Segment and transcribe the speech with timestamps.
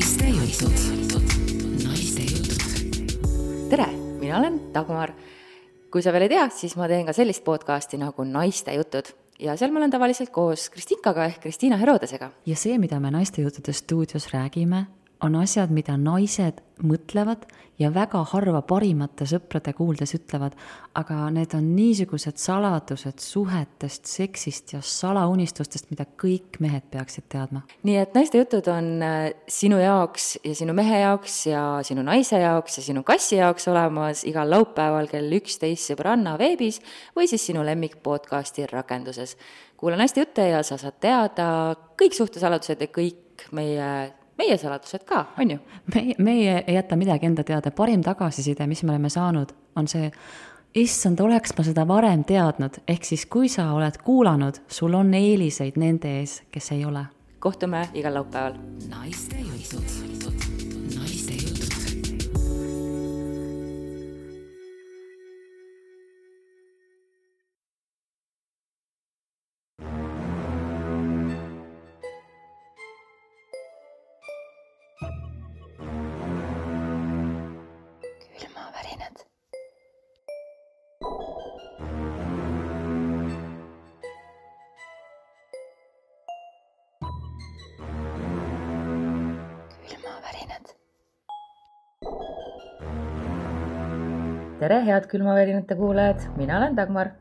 [0.00, 0.76] naiste jutud.
[1.84, 2.62] naiste jutud.
[3.68, 3.86] tere,
[4.20, 5.12] mina olen Dagmar.
[5.92, 9.10] kui sa veel ei tea, siis ma teen ka sellist podcasti nagu Naiste jutud
[9.44, 12.30] ja seal ma olen tavaliselt koos Kristinkaga ehk Kristiina Herodesega.
[12.46, 14.86] ja see, mida me Naiste Juttude stuudios räägime,
[15.20, 17.44] on asjad, mida naised mõtlevad
[17.80, 20.54] ja väga harva parimate sõprade kuuldes ütlevad,
[20.96, 27.62] aga need on niisugused saladused suhetest, seksist ja salaunistustest, mida kõik mehed peaksid teadma.
[27.86, 32.40] nii et Naiste jutud on äh, sinu jaoks ja sinu mehe jaoks ja sinu naise
[32.40, 36.80] jaoks ja sinu kassi jaoks olemas igal laupäeval kell üksteist Sõbranna veebis
[37.16, 39.36] või siis sinu lemmik podcasti rakenduses.
[39.76, 41.50] kuula Naiste jutte ja sa saad teada
[42.00, 43.90] kõik suhtesaladused ja kõik meie
[44.40, 45.58] meie saladused ka, on ju?
[45.94, 50.10] meie, meie ei jäta midagi enda teada, parim tagasiside, mis me oleme saanud, on see,
[50.74, 55.80] issand, oleks ma seda varem teadnud, ehk siis kui sa oled kuulanud, sul on eeliseid
[55.80, 57.06] nende ees, kes ei ole.
[57.40, 58.58] kohtume igal laupäeval.
[58.88, 60.69] naiste jutud.
[94.60, 97.14] Tere, head külmavärinate kuulajad, mina olen Dagmar.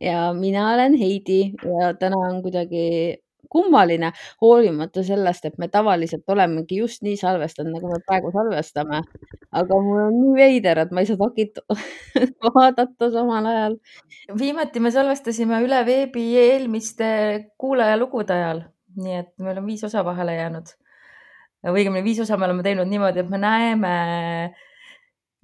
[0.00, 3.16] ja mina olen Heidi ja täna on kuidagi
[3.50, 4.10] kummaline,
[4.42, 9.00] hoolimata sellest, et me tavaliselt olemegi just nii salvestanud, nagu me praegu salvestame.
[9.52, 11.62] aga mul on nii veider, et ma ei saa takit
[12.48, 13.78] vaadata samal ajal.
[14.38, 17.08] viimati me salvestasime üle veebi eelmiste
[17.62, 18.66] kuulajalugude ajal,
[18.98, 20.74] nii et meil on viis osa vahele jäänud.
[21.66, 23.94] või õigemini viis osa me oleme teinud niimoodi, et me näeme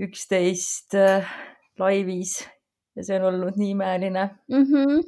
[0.01, 1.29] üksteist äh,
[1.81, 2.39] laivis
[2.97, 5.03] ja see on olnud nii imeline Mm -hmm.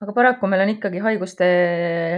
[0.00, 1.46] aga paraku meil on ikkagi haiguste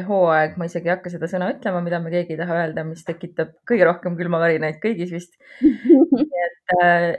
[0.09, 3.05] hooaeg, ma isegi ei hakka seda sõna ütlema, mida me keegi ei taha öelda, mis
[3.05, 5.39] tekitab kõige rohkem külmavärinaid kõigis vist.
[6.47, 6.75] et,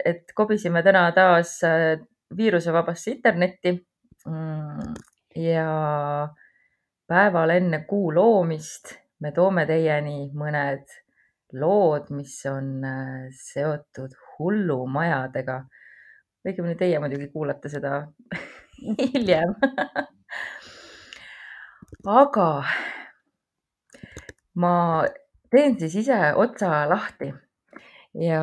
[0.06, 2.00] et kobisime täna taas äh,
[2.38, 3.78] viirusevabasse internetti.
[4.28, 4.94] Mm,
[5.36, 6.28] ja
[7.08, 10.84] päeval enne kuu loomist me toome teieni mõned
[11.54, 15.62] lood, mis on äh, seotud hullumajadega.
[16.48, 18.06] õigemini teie muidugi kuulate seda
[19.00, 19.56] hiljem
[22.08, 22.50] aga
[24.62, 24.74] ma
[25.52, 27.32] teen siis ise otsa lahti
[28.22, 28.42] ja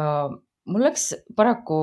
[0.65, 1.79] mul läks paraku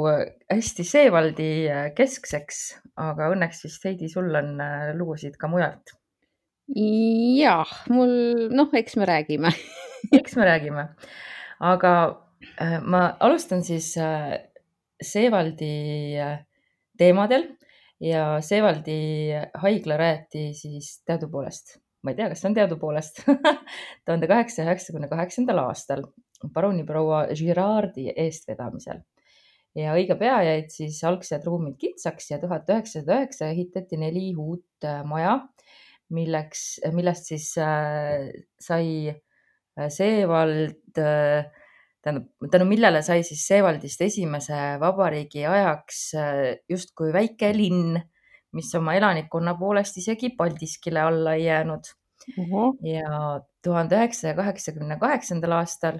[0.50, 1.50] hästi Seevaldi
[1.98, 2.62] keskseks,
[3.02, 5.96] aga õnneks vist Heidi, sul on äh, lugusid ka mujalt.
[6.72, 8.14] jah, mul,
[8.56, 9.52] noh, eks me räägime
[10.20, 10.88] eks me räägime,
[11.60, 11.94] aga
[12.62, 14.38] äh, ma alustan siis äh,
[15.02, 16.18] Seevaldi
[16.98, 17.48] teemadel
[18.02, 19.32] ja Seevaldi
[19.64, 23.24] haigla rajati siis teadupoolest, ma ei tea, kas see on teadupoolest.
[24.06, 26.06] Tuhande kaheksasaja üheksakümne kaheksandal aastal
[26.54, 29.02] paruniproua Girardi eestvedamisel.
[29.78, 34.86] ja õige pea jäid siis algsed ruumid kitsaks ja tuhat üheksasada üheksa ehitati neli uut
[34.86, 35.38] äh, maja,
[36.12, 38.28] milleks, millest siis äh,
[38.60, 39.22] sai äh,
[39.90, 41.46] Seevald äh,
[42.02, 48.00] tähendab, tänu millele sai siis Seevaldist esimese vabariigi ajaks äh, justkui väike linn,
[48.58, 51.94] mis oma elanikkonna poolest isegi Paldiskile alla ei jäänud.
[52.86, 55.98] ja tuhande üheksasaja kaheksakümne kaheksandal aastal,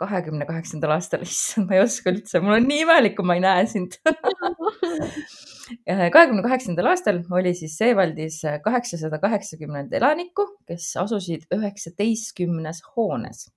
[0.00, 3.44] kahekümne kaheksandal aastal, issand, ma ei oska üldse, mul on nii imelik, kui ma ei
[3.44, 3.98] näe sind
[6.16, 13.48] kahekümne kaheksandal aastal oli siis Seevaldis kaheksasada kaheksakümmend elanikku, kes asusid üheksateistkümnes hoones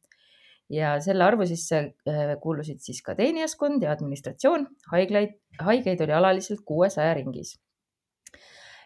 [0.73, 4.67] ja selle arvu sisse äh, kuulusid siis ka teenijaskond ja administratsioon.
[4.91, 7.59] haiglaid, haigeid oli alaliselt kuuesaja ringis.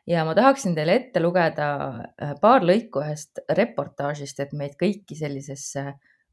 [0.08, 5.86] ja ma tahaksin teile ette lugeda äh, paar lõiku ühest reportaažist, et meid kõiki sellisesse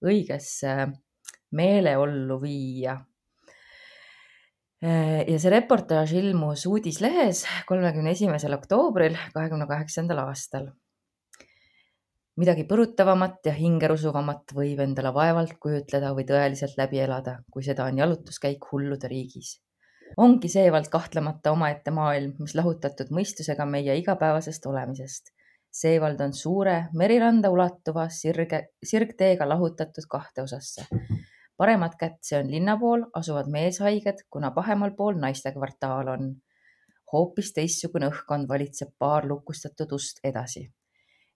[0.05, 0.77] õigesse
[1.55, 2.99] meeleollu viia.
[4.85, 10.73] Äh, ja see reportaaž ilmus uudislehes kolmekümne esimesel oktoobril kahekümne kaheksandal aastal
[12.41, 18.01] midagi põrutavamat ja hingerusuvamat võib endale vaevalt kujutleda või tõeliselt läbi elada, kui seda on
[18.03, 19.61] jalutuskäik hullude riigis.
[20.17, 25.31] ongi seevald kahtlemata omaette maailm, mis lahutatud mõistusega meie igapäevasest olemisest.
[25.71, 30.87] seevald on suure meriranda ulatuva sirge, sirgteega lahutatud kahte osasse.
[31.57, 36.33] Paremat kätt, see on linna pool, asuvad meeshaiged, kuna pahemal pool naiste kvartaal on.
[37.13, 40.65] hoopis teistsugune õhkkond valitseb paar lukustatud ust edasi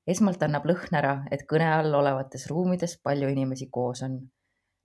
[0.09, 4.19] esmalt annab lõhn ära, et kõne all olevates ruumides palju inimesi koos on.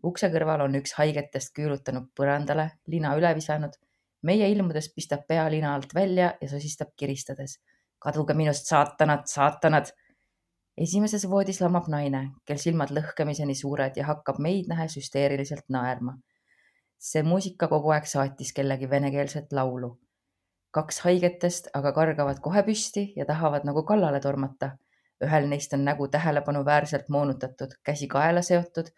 [0.04, 3.78] ukse kõrval on üks haigetest küürutanud põrandale, lina üle visanud.
[4.24, 7.60] meie ilmudes pistab pea lina alt välja ja sosistab kiristades.
[8.00, 9.94] kaduge minust, saatanad, saatanad.
[10.78, 16.18] Esimeses voodis lamab naine, kel silmad lõhkemiseni suured ja hakkab meid nähes hüsteeriliselt naerma.
[17.04, 19.90] see muusika kogu aeg saatis kellegi venekeelset laulu
[20.74, 24.70] kaks haigetest aga kargavad kohe püsti ja tahavad nagu kallale tormata
[25.24, 28.90] ühel neist on nägu tähelepanuväärselt moonutatud, käsi kaela seotud,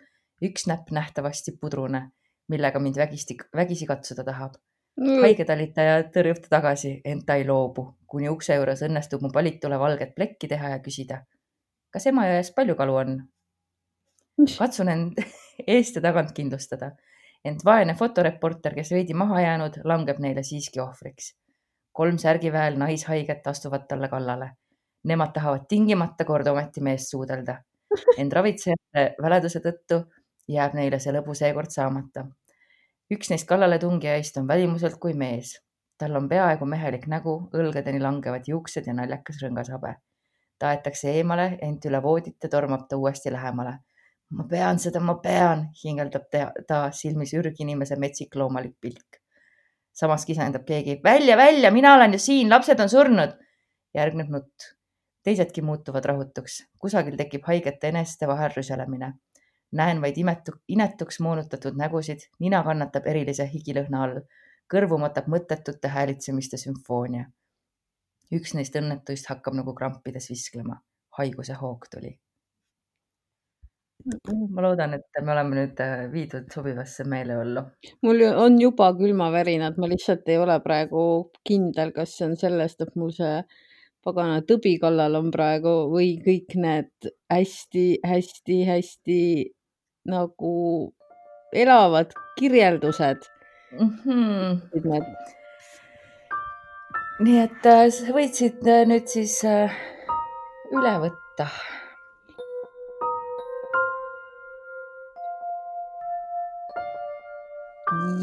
[0.44, 2.02] üks näpp nähtavasti pudrune,
[2.50, 4.56] millega mind vägisti, vägisi katsuda tahab
[5.00, 5.22] mm..
[5.26, 9.80] haige talitaja tõrjub ta tagasi, ent ta ei loobu, kuni ukse juures õnnestub mu palitule
[9.80, 11.22] valget plekki teha ja küsida.
[11.96, 13.16] Kas Emajões palju kalu on?
[14.58, 15.20] katsun end
[15.76, 16.92] eest ja tagant kindlustada,
[17.48, 21.32] ent vaene fotoreporter, kes veidi maha jäänud, langeb neile siiski ohvriks.
[21.96, 24.50] kolm särgiväel naishaiget astuvad talle kallale
[25.06, 27.60] Nemad tahavad tingimata kord ometi meest suudelda,
[28.22, 30.00] ent ravitsejate väleduse tõttu
[30.50, 32.26] jääb neile see lõbu seekord saamata.
[33.14, 35.62] üks neist kallaletungijaist on välimuselt kui mees.
[35.98, 39.94] tal on peaaegu mehelik nägu, õlgadeni langevad juuksed ja naljakas rõngashabe.
[40.60, 43.80] Ta aetakse eemale, ent üle voodit ja tormab ta uuesti lähemale.
[44.30, 49.22] ma pean seda, ma pean, hingeldab ta, ta silmis ürginimese metsik loomalik pilk.
[49.94, 53.38] samas kisendab keegi välja, välja, mina olen ju siin, lapsed on surnud.
[53.94, 54.76] järgneb nutt
[55.26, 59.14] teisedki muutuvad rahutuks, kusagil tekib haigete eneste vahel rüselemine.
[59.72, 64.20] näen vaid imetu, inetuks moonutatud nägusid, nina kannatab erilise higilõhna all,
[64.74, 67.26] kõrvu matab mõttetute häälitsemiste sümfoonia.
[68.34, 70.82] Üks neist õnnetuist hakkab nagu krampides visklema.
[71.18, 72.20] haiguse hoog tuli.
[74.54, 77.62] ma loodan, et me oleme nüüd äh, viidud sobivasse meeleollu.
[78.04, 82.96] mul on juba külmavärinad, ma lihtsalt ei ole praegu kindel, kas see on sellest, et
[82.96, 83.42] mul see
[84.06, 89.22] pagana tõbi kallal on praegu või kõik need hästi-hästi-hästi
[90.12, 90.54] nagu
[91.56, 93.18] elavad kirjeldused
[93.80, 93.90] mm.
[94.06, 94.62] -hmm.
[94.84, 95.04] Need...
[97.24, 99.72] nii et äh, sa võid äh, nüüd siis äh,
[100.76, 101.48] üle võtta.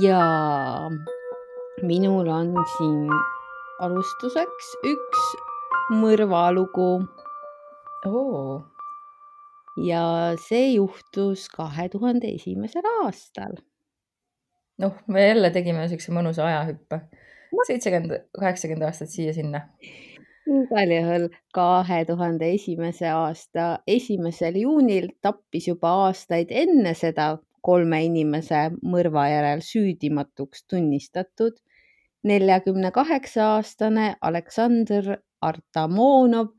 [0.02, 0.18] ja
[1.86, 3.06] minul on siin
[3.84, 5.22] alustuseks üks
[5.94, 6.90] mõrvalugu
[8.10, 8.42] oo.
[9.86, 10.04] ja
[10.42, 13.56] see juhtus kahe tuhande esimesel aastal.
[14.82, 17.00] noh, me jälle tegime siukse mõnusa ajahüppe,
[17.66, 19.66] seitsekümmend, kaheksakümmend aastat siia-sinna.
[20.52, 27.26] igal juhul kahe tuhande esimese aasta esimesel juunil tappis juba aastaid enne seda
[27.62, 28.62] kolme inimese
[28.94, 31.60] mõrva järel süüdimatuks tunnistatud
[32.25, 36.52] neljakümne kaheksa aastane Aleksandr Artamonov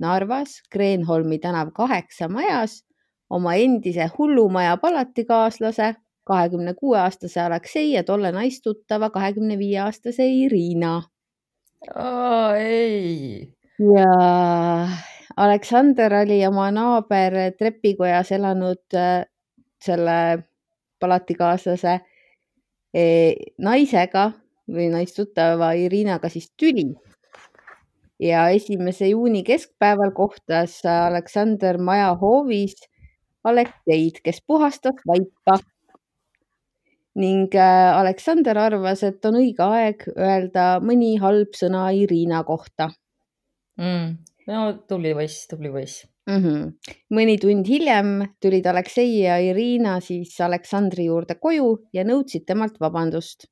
[0.00, 2.82] Narvas Kreenholmi tänav kaheksa majas
[3.30, 5.94] oma endise hullumaja palatikaaslase,
[6.26, 11.02] kahekümne kuue aastase Aleksei ja tolle naistuttava kahekümne viie aastase Irina.
[12.58, 13.52] ei.
[13.78, 14.88] ja
[15.36, 19.24] Aleksander oli oma naaber trepikojas elanud äh,
[19.84, 20.18] selle
[21.00, 22.00] palatikaaslase
[23.60, 24.30] naisega
[24.72, 26.86] või naistuttava Irinaga siis tüli
[28.20, 32.76] ja esimese juuni keskpäeval kohtas Aleksander maja hoovis
[33.46, 35.60] Alekseid, kes puhastas vaipa.
[37.16, 42.90] Ning äh, Aleksander arvas, et on õige aeg öelda mõni halb sõna Irina kohta
[43.80, 44.12] mm..
[44.52, 46.38] no tubli poiss, tubli poiss mm.
[46.44, 46.94] -hmm.
[47.16, 53.48] mõni tund hiljem tulid Aleksei ja Irina siis Aleksandri juurde koju ja nõudsid temalt vabandust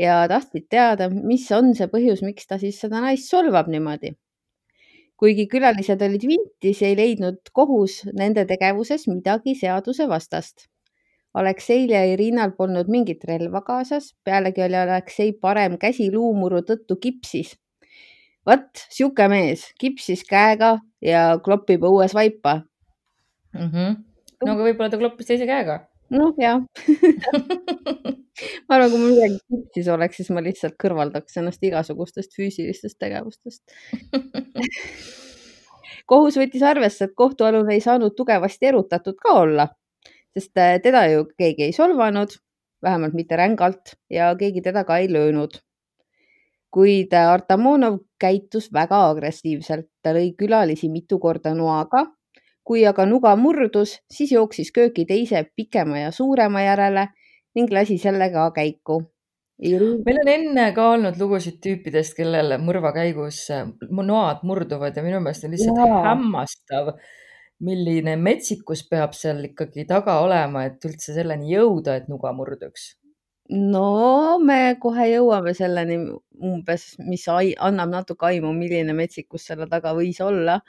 [0.00, 4.14] ja tahtsid teada, mis on see põhjus, miks ta siis seda naist solvab niimoodi.
[5.14, 10.66] kuigi külalised olid vintis, ei leidnud kohus nende tegevuses midagi seadusevastast.
[11.34, 17.56] Alekseil ja Irinal polnud mingit relva kaasas, pealegi oli Aleksei parem käsi luumuru tõttu kipsis.
[18.46, 22.62] vot sihuke mees, kipsis käega ja klopib õues vaipa
[23.54, 23.70] mm.
[23.70, 23.96] -hmm.
[24.44, 25.78] no aga võib-olla ta kloppis teise käega
[26.10, 26.60] noh, jah
[28.68, 33.62] ma arvan, kui mul midagi kipsis oleks, siis ma lihtsalt kõrvaldaks ennast igasugustest füüsilistest tegevustest
[36.10, 39.68] kohus võttis arvesse, et kohtualune ei saanud tugevasti erutatud ka olla,
[40.34, 42.34] sest äh, teda ju keegi ei solvanud,
[42.82, 45.60] vähemalt mitte rängalt ja keegi teda ka ei löönud.
[46.74, 52.06] kuid äh, Artamonov käitus väga agressiivselt, ta lõi külalisi mitu korda noaga
[52.64, 57.10] kui aga nuga murdus, siis jooksis kööki teise pikema ja suurema järele
[57.54, 59.02] ning lasi selle ka käiku.
[59.60, 65.20] meil on enne ka olnud lugusid tüüpidest, kellel mõrva käigus äh, noad murduvad ja minu
[65.20, 66.00] meelest on lihtsalt Jaa.
[66.08, 66.90] hämmastav,
[67.60, 72.94] milline metsikus peab seal ikkagi taga olema, et üldse selleni jõuda, et nuga murduks.
[73.50, 75.98] no me kohe jõuame selleni
[76.40, 80.60] umbes, mis ai- annab natuke aimu, milline metsikus selle taga võis olla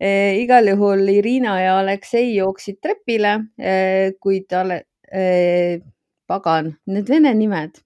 [0.00, 0.38] e,.
[0.42, 5.80] igal juhul Irina ja Aleksei jooksid trepile e,, kuid Ale- e,,
[6.30, 7.82] pagan, need vene nimed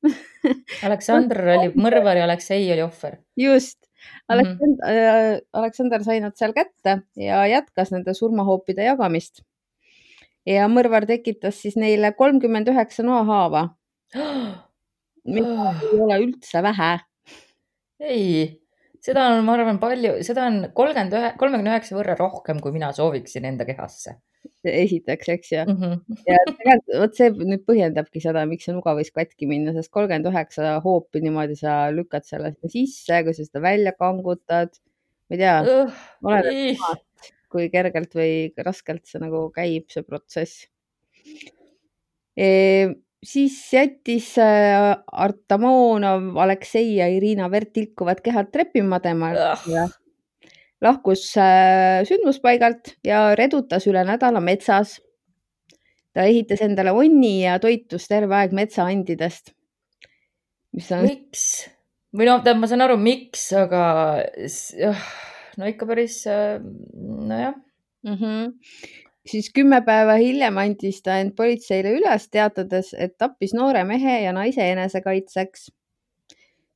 [0.85, 3.19] Aleksandr oli mõrvar ja Aleksei oli ohver.
[3.41, 4.35] just, Mhm.
[4.35, 9.43] Aleksandr äh,, Aleksander sai nad seal kätte ja jätkas nende surmahoopide jagamist.
[10.47, 13.63] ja mõrvar tekitas siis neile kolmkümmend üheksa noahaava,
[15.25, 16.91] mis ei ole üldse vähe.
[18.01, 18.61] ei,
[19.01, 22.93] seda on, ma arvan, palju, seda on kolmkümmend ühe, kolmekümne üheksa võrra rohkem, kui mina
[22.93, 24.19] sooviksin enda kehasse
[24.65, 25.63] esiteks, eks ju.
[25.65, 25.77] mm.
[25.81, 26.19] -hmm.
[26.29, 30.31] ja tegelikult vot see nüüd põhjendabki seda, miks see nuga võis katki minna, sest kolmkümmend
[30.31, 34.77] üheksa hoopi niimoodi sa lükkad selle sinna sisse, kui sa seda välja kangutad.
[35.29, 35.57] ma ei tea,
[36.23, 37.03] oleneb
[37.55, 40.67] kui kergelt või raskelt see nagu käib, see protsess
[42.37, 42.49] e,.
[43.25, 49.31] siis jättis äh, Artamonov Aleksei ja Irina verd tilkuvad kehad trepimadema
[49.71, 49.87] ja
[50.85, 55.01] lahkus äh, sündmuspaigalt ja redutas üle nädala metsas.
[56.15, 59.55] ta ehitas endale onni ja toitus terve aeg metsaandidest.
[60.75, 61.47] mis on miks
[62.15, 63.85] või noh, tähendab, ma saan aru, miks, aga
[65.59, 67.57] no ikka päris, nojah,
[68.07, 68.19] mm.
[68.21, 68.53] -hmm.
[69.31, 74.33] siis kümme päeva hiljem andis ta end politseile üles, teatades, et tappis noore mehe ja
[74.33, 75.71] naise enesekaitseks.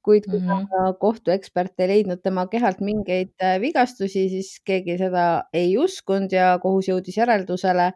[0.08, 0.66] Kuid kuna mm Mhm.
[0.72, 0.98] -hmm.
[1.04, 6.88] kohtuekspert ei leidnud tema kehalt mingeid äh, vigastusi, siis keegi seda ei uskunud ja kohus
[6.88, 7.92] jõudis järeldusele,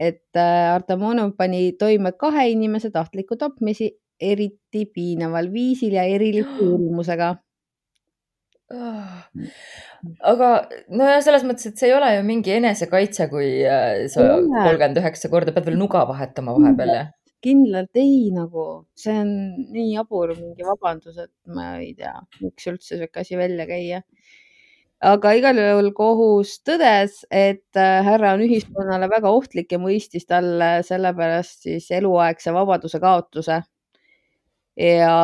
[0.00, 7.34] et äh, Artamonov pani toime kahe inimese tahtliku tapmisi eriti piinaval viisil ja erilise uurimusega.
[10.26, 10.48] aga
[10.90, 15.30] nojah, selles mõttes, et see ei ole ju mingi enesekaitse, kui äh, sa kolmkümmend üheksa
[15.30, 17.04] korda pead veel nuga vahetama vahepeal ja.
[17.46, 18.64] Kindlalt ei nagu,
[18.98, 19.30] see on
[19.74, 24.02] nii jabur mingi vabandus, et ma ei tea, miks üldse sihuke asi välja käia.
[25.06, 30.70] aga igal juhul kohus tõdes, et äh, härra on ühiskonnale väga ohtlik ja mõistis talle
[30.88, 33.62] sellepärast siis eluaegse vabaduse kaotuse.
[34.76, 35.16] ja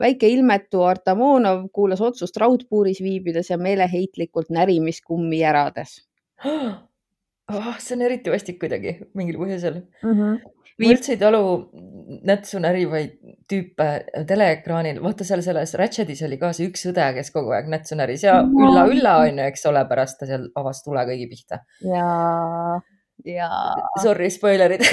[0.00, 5.98] väike ilmetu Artamonov kuulas otsust raudpuuris viibides ja meeleheitlikult närimiskummi järades
[6.44, 7.74] oh.
[7.84, 9.82] see on eriti vastik kuidagi mingil põhjusel.
[10.02, 10.14] mm.
[10.14, 10.40] -hmm.
[10.80, 11.42] Ma üldse ei talu
[12.26, 13.14] nätsu närivaid
[13.50, 13.86] tüüpe
[14.28, 18.26] teleekraanil, vaata seal selles Ratchetis oli ka see üks õde, kes kogu aeg nätsu näris
[18.26, 21.62] ja ülla-ülla on ju, eks ole, pärast ta seal avas tule kõigi pihta.
[21.86, 22.06] ja,
[23.26, 23.50] ja
[24.02, 24.86] Sorry, spoilerid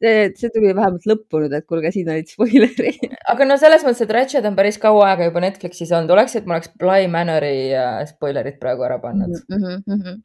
[0.00, 3.18] see, see tuli vähemalt lõppu nüüd, et kuulge, siin olid spoilerid.
[3.32, 6.48] aga no selles mõttes, et Ratchet on päris kaua aega juba Netflixis olnud, oleks, et
[6.48, 9.36] ma oleks Bly Manori äh, spoilerid praegu ära pannud.
[9.50, 9.82] mm.
[9.86, 10.20] -hmm.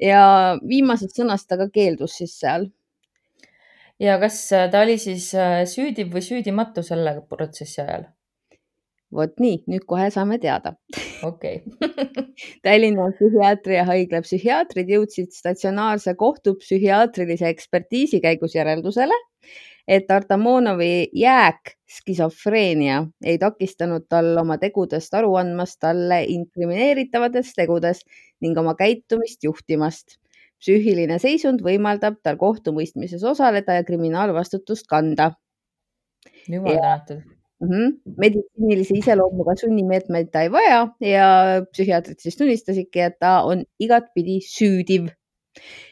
[0.00, 0.22] Ja
[0.66, 2.70] viimasest sõnast ta ka keeldus siis seal.
[4.00, 8.08] ja kas äh, ta oli siis äh, süüdi või süüdimatu selle protsessi ajal?
[9.14, 10.74] vot nii, nüüd kohe saame teada.
[11.26, 11.62] okei.
[12.64, 19.16] Tallinna psühhiaatriahaigla psühhiaatrid jõudsid statsionaarse kohtupsühhiaatrilise ekspertiisi käigus järeldusele,
[19.88, 28.04] et Artamonovi jääk skisofreenia ei takistanud tal oma tegudest aru andmast talle inkrimineeritavates tegudes
[28.40, 30.18] ning oma käitumist juhtimast.
[30.60, 35.30] psüühiline seisund võimaldab tal kohtumõistmises osaleda ja kriminaalvastutust kanda
[36.48, 37.22] jumal tänatud.
[37.60, 37.68] mm.
[37.68, 37.92] -hmm.
[38.16, 41.26] meditsiinilise iseloomuga sunnimeetmeid ta ei vaja ja
[41.72, 45.08] psühhiaatrid siis tunnistasidki, et ta on igatpidi süüdiv.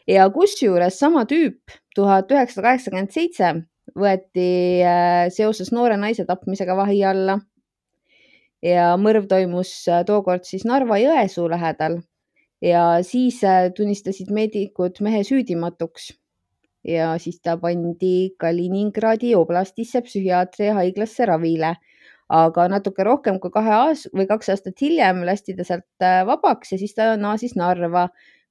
[0.07, 1.59] ja kusjuures sama tüüp
[1.95, 3.53] tuhat üheksasada kaheksakümmend seitse
[3.97, 7.39] võeti äh, seoses noore naise tapmisega vahi alla.
[8.63, 12.01] ja mõrv toimus äh, tookord siis Narva-Jõesuu lähedal
[12.61, 16.13] ja siis äh, tunnistasid meedikud mehe süüdimatuks.
[16.87, 21.75] Ja siis ta pandi Kaliningradi oblastisse psühhiaatriahaiglasse ravile.
[22.29, 26.71] aga natuke rohkem kui kahe aasta või kaks aastat hiljem lasti ta sealt äh, vabaks
[26.71, 28.03] ja siis ta naasis Narva,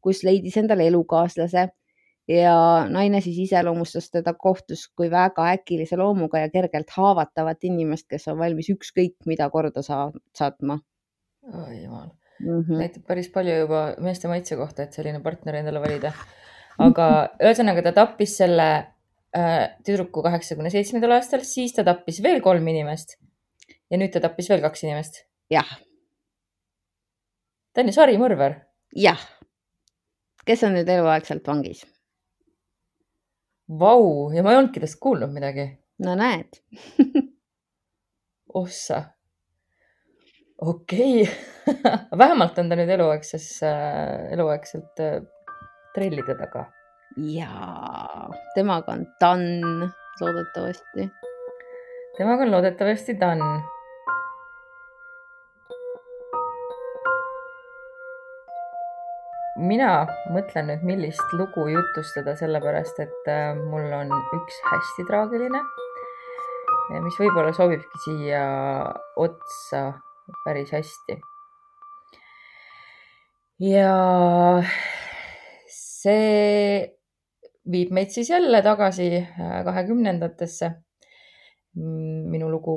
[0.02, 1.68] kus leidis endale elukaaslase.
[2.28, 8.28] Ja naine siis iseloomustas teda kohtus kui väga äkilise loomuga ja kergelt haavatavat inimest, kes
[8.28, 10.80] on valmis ükskõik mida korda saa- saatma.
[11.54, 12.60] Oi jumal, mm.
[12.60, 12.82] -hmm.
[12.82, 16.12] näitab päris palju juba meeste maitse kohta, et selline partner endale valida.
[16.78, 17.08] aga
[17.42, 18.68] ühesõnaga ta tappis selle
[19.36, 23.18] äh, tüdruku kaheksakümne seitsmendal aastal, siis ta tappis veel kolm inimest
[23.90, 25.24] ja nüüd ta tappis veel kaks inimest.
[25.50, 25.68] jah,
[27.72, 28.60] ta on ju sarimõrvar.
[28.96, 29.20] jah.
[30.46, 31.84] kes on nüüd eluaegselt vangis?
[33.68, 35.68] Vau, ja ma ei olnudki tast kuulnud midagi.
[36.04, 36.60] no näed,
[38.62, 39.04] ossa.
[40.60, 41.34] Okei okay.
[42.18, 45.22] vähemalt on ta nüüd eluaegses äh,, eluaegselt äh,
[45.94, 46.66] trellide taga.
[47.16, 51.08] jaa, temaga on done loodetavasti.
[52.16, 53.50] temaga on loodetavasti done.
[59.58, 65.62] mina mõtlen nüüd, millist lugu jutustada, sellepärast et äh, mul on üks hästi traagiline,
[67.02, 68.44] mis võib-olla sobibki siia
[69.18, 69.82] otsa
[70.44, 71.18] päris hästi.
[73.58, 73.94] ja
[75.72, 76.98] see
[77.68, 80.70] viib meid siis jälle tagasi äh, kahekümnendatesse.
[81.78, 82.72] minu lugu,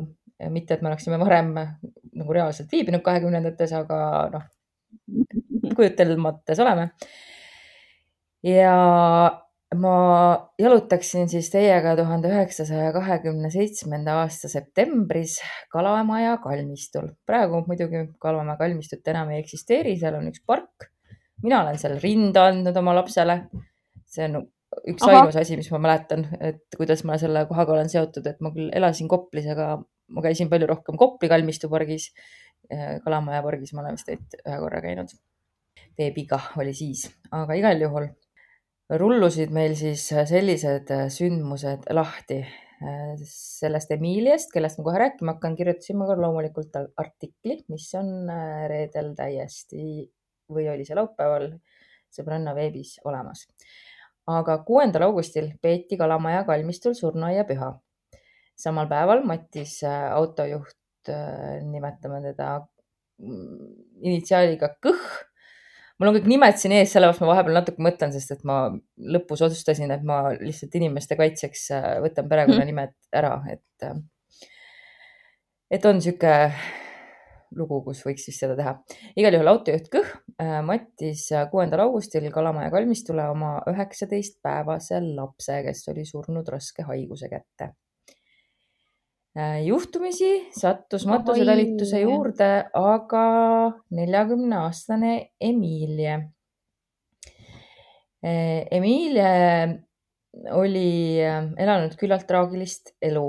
[0.49, 3.99] mitte et me oleksime varem nagu reaalselt viibinud kahekümnendates, aga
[4.33, 4.43] noh,
[5.75, 6.89] kujutelmates oleme.
[8.43, 8.75] ja
[9.75, 9.95] ma
[10.59, 15.37] jalutaksin siis teiega tuhande üheksasaja kahekümne seitsmenda aasta septembris
[15.71, 17.07] Kalamaja kalmistul.
[17.25, 20.89] praegu muidugi Kalamaja kalmistut enam ei eksisteeri, seal on üks park.
[21.43, 23.37] mina olen seal rinda andnud oma lapsele.
[24.05, 24.43] see on
[24.91, 25.21] üks Ahah.
[25.21, 28.71] ainus asi, mis ma mäletan, et kuidas ma selle kohaga olen seotud, et ma küll
[28.75, 29.77] elasin Koplis, aga
[30.11, 32.11] ma käisin palju rohkem Kopli kalmistu pargis.
[33.03, 35.15] Kalamaja pargis ma olen vist ainult ühe korra käinud.
[35.97, 38.05] beebiga oli siis, aga igal juhul
[38.99, 42.41] rullusid meil siis sellised sündmused lahti.
[43.29, 48.63] sellest Emiliast, kellest ma kohe rääkima hakkan, kirjutasin ma ka loomulikult artikli, mis on äh,
[48.71, 50.07] reedel täiesti
[50.49, 51.45] või oli see laupäeval
[52.09, 53.45] sõbranna veebis olemas.
[54.27, 57.71] aga kuuendal augustil peeti Kalamaja kalmistul surnuaiapüha.
[58.55, 60.77] samal päeval Matis, autojuht,
[61.69, 62.59] nimetame teda
[63.21, 65.30] mm, initsiaaliga Kõh.
[66.01, 68.63] Mul on kõik nimed siin ees, sellepärast ma vahepeal natuke mõtlen, sest et ma
[69.13, 73.89] lõpus otsustasin, et ma lihtsalt inimeste kaitseks äh, võtan perekonnanimed ära, et,
[75.69, 76.33] et on sihuke
[77.57, 78.73] lugu, kus võiks siis seda teha.
[79.19, 80.09] igal juhul autojuht Kõh
[80.41, 87.73] äh, mattis kuuendal augustil Kalamaja kalmistule oma üheksateistpäevase lapse, kes oli surnud raske haiguse kätte.
[89.65, 93.25] Juhtumisi sattus matusetalituse juurde aga
[93.95, 96.17] neljakümne aastane Emilie.
[98.21, 99.29] Emilie
[100.51, 103.25] oli äh, elanud küllalt traagilist elu.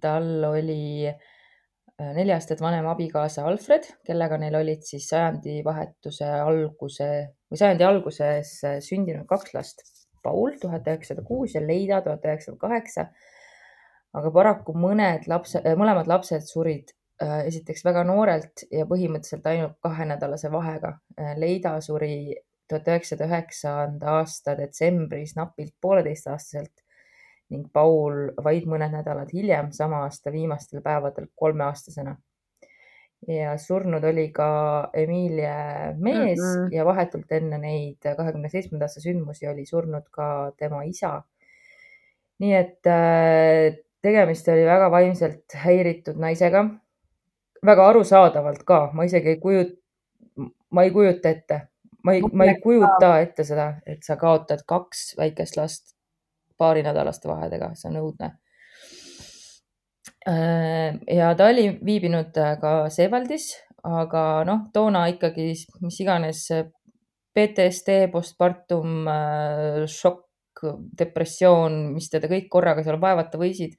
[0.00, 7.08] tal oli äh, neli aastat vanem abikaasa Alfred, kellega neil olid siis sajandivahetuse alguse
[7.50, 9.84] või sajandi alguses äh, sündinud kaks last.
[10.24, 13.08] Paul tuhat üheksasada kuus ja Leida tuhat üheksasada kaheksa.
[14.14, 20.50] Aga paraku mõned lapse, mõlemad lapsed surid äh, esiteks väga noorelt ja põhimõtteliselt ainult kahenädalase
[20.52, 20.96] vahega.
[21.36, 22.34] Leida suri
[22.68, 26.84] tuhat üheksasada üheksanda aasta detsembris napilt pooleteistaastaselt
[27.52, 32.16] ning Paul vaid mõned nädalad hiljem, sama aasta viimastel päevadel kolmeaastasena.
[33.28, 34.46] ja surnud oli ka
[34.92, 36.66] Emilie mees mm Mm-mm.
[36.66, 36.74] -mm.
[36.74, 41.22] ja vahetult enne neid kahekümne seitsmenda aasta sündmusi oli surnud ka tema isa.
[42.38, 46.64] nii et äh, tegemist oli väga vaimselt häiritud naisega.
[47.64, 49.78] väga arusaadavalt ka, ma isegi ei kujut-,
[50.76, 51.60] ma ei kujuta ette,
[52.04, 55.94] ma ei, ma ei kujuta ette seda, et sa kaotad kaks väikest last
[56.60, 58.30] paarinädalaste vahedega, see on õudne.
[61.16, 63.48] ja ta oli viibinud äh, ka Seewaldis,
[63.84, 65.50] aga noh, toona ikkagi,
[65.84, 66.46] mis iganes
[67.34, 69.08] PTSD, postpartum,
[69.90, 70.62] šokk,
[70.98, 73.74] depressioon, mis teda kõik korraga seal vaevata võisid.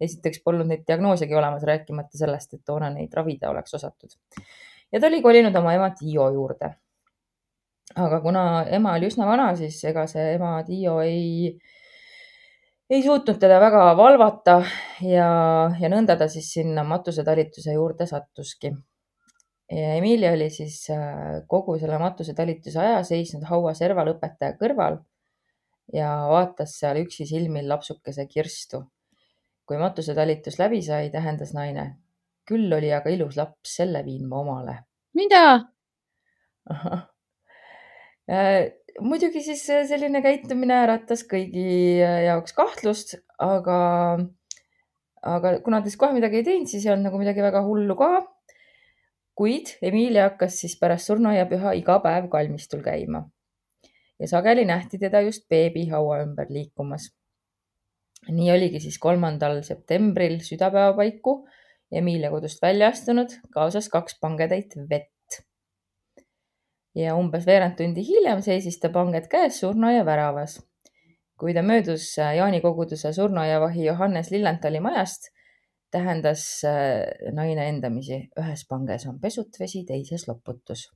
[0.00, 4.16] Esiteks polnud neid diagnoosigi olemas, rääkimata sellest, et toona neid ravida oleks osatud.
[4.92, 6.74] ja ta oli kolinud oma ema Tiio juurde.
[7.96, 11.52] aga kuna ema oli üsna vana, siis ega see ema Tiio ei,
[12.90, 14.58] ei suutnud teda väga valvata
[15.02, 15.28] ja,
[15.80, 18.74] ja nõnda ta siis sinna matusetalituse juurde sattuski.
[19.70, 25.02] ja Emilia oli siis äh, kogu selle matusetalituse aja seisnud hauaserval õpetaja kõrval
[25.92, 28.84] ja vaatas seal üksi silmil lapsukese Kirstu.
[29.66, 31.86] Kui matusetalitus läbi sai, tähendas naine,
[32.48, 34.76] küll oli aga ilus laps, selle viin ma omale.
[35.14, 35.42] mida?
[36.70, 37.04] ahah.
[39.00, 43.78] muidugi siis selline käitumine äratas kõigi jaoks kahtlust, aga,
[45.22, 47.96] aga kuna ta siis kohe midagi ei teinud, siis ei olnud nagu midagi väga hullu
[48.00, 48.10] ka.
[49.34, 53.24] kuid Emilia hakkas siis pärast surnuaiapüha iga päev kalmistul käima
[54.20, 57.10] ja sageli nähti teda just beebihaua ümber liikumas.
[58.28, 61.42] Nii oligi siis kolmandal septembril südapäeva paiku
[61.94, 65.12] Emilia kodust välja astunud, kaasas kaks pangetäit vett
[66.94, 70.60] ja umbes veerand tundi hiljem seisis ta panged käes surnuaia väravas.
[71.38, 75.26] kui ta möödus äh, Jaani koguduse surnuaiavahi Johannes Lillentali majast,
[75.90, 80.86] tähendas äh, naine endamisi, ühes panges on pesutvesi, teises loputus.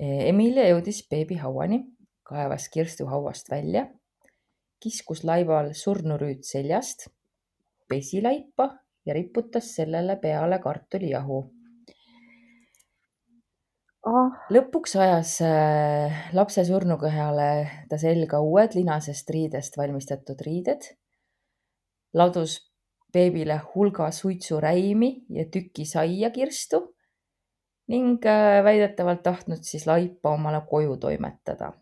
[0.00, 1.82] Emilia jõudis beebi hauani,
[2.24, 3.84] kaevas kirstu hauast välja,
[4.82, 7.08] kiskus laival surnurüüt seljast,
[7.88, 8.68] pesi laipa
[9.06, 11.42] ja riputas sellele peale kartulijahu
[14.06, 17.48] ah, lõpuks ajas äh, lapse surnukõhale
[17.90, 20.88] ta selga uued linasest riidest valmistatud riided,
[22.18, 22.58] ladus
[23.12, 26.82] beebile hulga suitsuräimi ja tüki saia kirstu
[27.92, 31.72] ning äh, väidetavalt tahtnud siis laipa omale koju toimetada.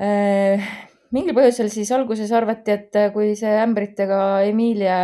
[0.00, 4.96] Mingil põhjusel siis alguses arvati, et äh, kui see ämbritega Emilia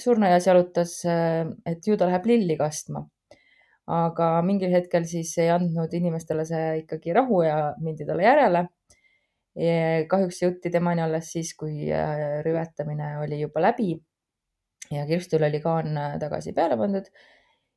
[0.00, 3.04] surnuaias jalutas, et ju ta läheb lilli kastma.
[3.88, 8.66] Aga mingil hetkel siis ei andnud inimestele see ikkagi rahu ja mindi talle järele.
[10.08, 13.96] kahjuks jõuti temani alles siis, kui äh, rüvetamine oli juba läbi.
[14.92, 17.08] Ja kirstule oli kaan äh, tagasi peale pandud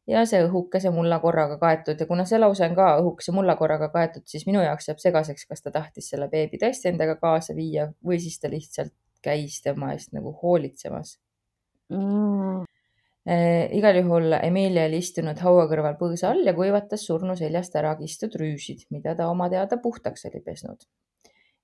[0.08, 3.92] ja see õhukese mulla korraga kaetud ja kuna see lause on ka õhukese mulla korraga
[3.94, 7.92] kaetud, siis minu jaoks jääb segaseks, kas ta tahtis selle beebi tõesti endaga kaasa viia
[8.06, 11.18] või siis ta lihtsalt käis tema eest nagu hoolitsemas
[11.94, 12.66] mm.
[13.22, 17.92] Eh, igal juhul Emilia oli istunud haua kõrval põõsa all ja kuivatas surnu seljast ära
[18.00, 20.88] kistud rüüsid, mida ta oma teada puhtaks oli pesnud.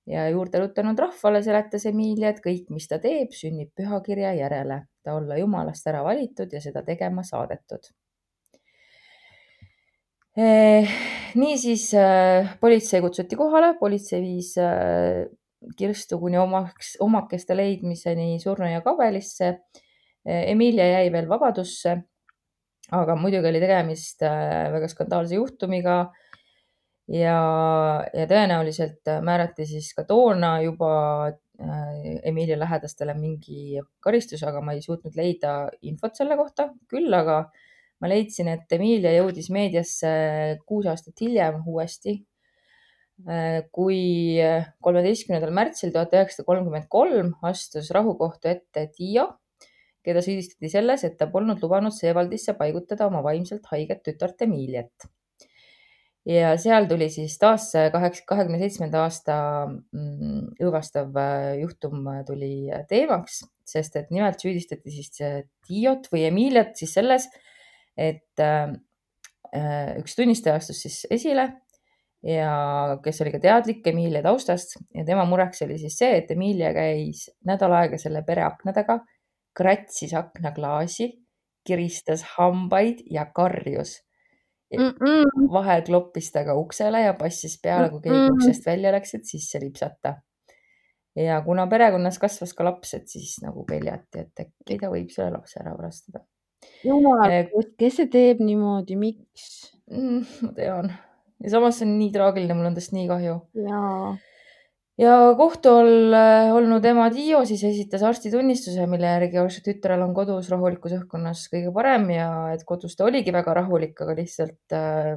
[0.05, 5.17] ja juurde rutanud rahvale seletas Emilia, et kõik, mis ta teeb, sünnib pühakirja järele, ta
[5.17, 7.89] olla jumalast ära valitud ja seda tegema saadetud.
[10.37, 15.25] Niisiis äh, politsei kutsuti kohale, politsei viis äh,
[15.77, 19.55] Kirstu kuni omaks, omakeste leidmiseni surnuaia kabelisse
[20.27, 21.93] Emilia jäi veel vabadusse,
[22.91, 25.97] aga muidugi oli tegemist äh, väga skandaalse juhtumiga
[27.07, 27.37] ja,
[28.11, 30.91] ja tõenäoliselt määrati siis ka toona juba
[31.27, 35.55] äh, Emilia lähedastele mingi karistus, aga ma ei suutnud leida
[35.87, 36.69] infot selle kohta.
[36.91, 37.45] küll aga
[38.01, 40.09] ma leidsin, et Emilia jõudis meediasse
[40.69, 42.19] kuus aastat hiljem uuesti,
[43.25, 44.37] äh, kui
[44.85, 49.31] kolmeteistkümnendal märtsil tuhat üheksasada kolmkümmend kolm astus rahukohtu ette Tiio
[50.07, 55.09] keda süüdistati selles, et ta polnud lubanud Seewaldisse paigutada oma vaimselt haiget tütart Emiliat.
[56.27, 59.35] ja seal tuli siis taas kaheksa, kahekümne seitsmenda aasta
[59.67, 65.13] mm, õõvastav äh, juhtum tuli teemaks, sest et nimelt süüdistati siis
[65.67, 67.29] Tiiot või Emiliat siis selles,
[67.97, 68.73] et äh,
[69.55, 71.49] äh, üks tunnistaja astus siis esile
[72.25, 76.73] ja kes oli ka teadlik Emilia taustast ja tema mureks oli siis see, et Emilia
[76.75, 78.99] käis nädal aega selle pere aknadega
[79.57, 81.11] kratsis aknaklaasi,
[81.65, 84.03] kiristas hambaid ja karjus.
[84.77, 85.51] Mm -mm.
[85.51, 88.33] vahel kloppis ta ka uksele ja passis peale, kui keegi Mm-mm.
[88.35, 90.15] uksest välja läks, et sisse lipsata.
[91.15, 95.31] ja kuna perekonnas kasvas ka laps, et siis nagu peljati, et äkki ta võib selle
[95.31, 96.19] lapse ära varastada
[96.87, 99.51] jumal Eh,, kes see teeb niimoodi, miks?
[99.91, 100.23] mm,.
[100.45, 100.95] ma tean
[101.43, 103.35] ja samas see on nii traagiline, mul on tast nii kahju.
[103.67, 104.11] jaa,
[105.01, 110.15] ja kohtu all äh, olnud ema Tiio siis esitas arstitunnistuse, mille järgi Oša tütrel on
[110.17, 115.15] kodus rahulikus õhkkonnas kõige parem ja et kodus ta oligi väga rahulik, aga lihtsalt äh,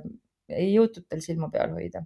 [0.51, 2.05] ei jõutud tal silma peal hoida.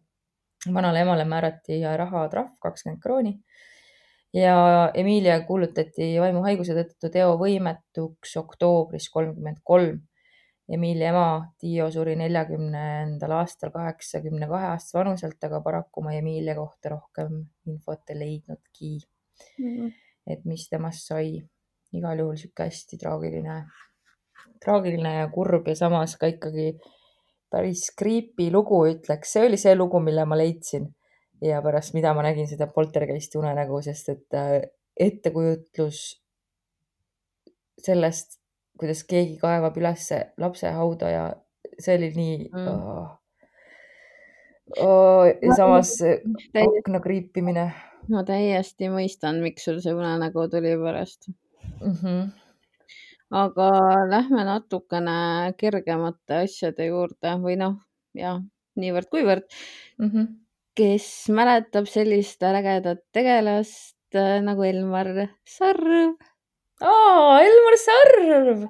[0.72, 3.35] vanale emale määrati rahatrahv kakskümmend krooni
[4.35, 10.03] ja Emilia kuulutati vaimuhaiguse tõttu teovõimetuks oktoobris kolmkümmend kolm.
[10.75, 11.27] Emilia ema
[11.61, 18.14] Tiio suri neljakümnendal aastal kaheksakümne kahe aastase vanuselt, aga paraku ma Emilia kohta rohkem infot
[18.14, 18.94] ei leidnudki,
[20.27, 21.42] et mis temast sai.
[21.94, 23.61] igal juhul sihuke hästi traagiline,
[24.64, 26.73] traagiline ja kurb ja samas ka ikkagi
[27.53, 29.37] päris creepy lugu, ütleks.
[29.37, 30.88] see oli see lugu, mille ma leidsin
[31.44, 34.61] ja pärast mida ma nägin seda poltergeisti unenägu, sest et äh,
[34.96, 36.00] ettekujutlus
[37.85, 38.38] sellest,
[38.78, 40.09] kuidas keegi kaevab üles
[40.40, 41.26] lapse hauda ja
[41.78, 42.68] see oli nii Mm.
[42.68, 43.20] oh.
[44.80, 47.66] Oh, ja samas täiesti, akna kriipimine
[48.12, 51.28] ma täiesti mõistan, miks sul see unenägu tuli pärast.
[51.80, 51.92] mm.
[52.00, 52.30] -hmm.
[53.30, 53.68] aga
[54.11, 55.18] lähme natukene
[55.57, 57.76] kergemate asjade juurde või noh,
[58.14, 58.40] jah,
[58.76, 59.48] niivõrd-kuivõrd.
[59.98, 60.26] Mm -hmm.
[60.78, 65.10] Kes mäletab sellist ägedat tegelast äh, nagu Elmar
[65.46, 66.16] Sarv?
[66.82, 68.64] aa, Elmar Sarv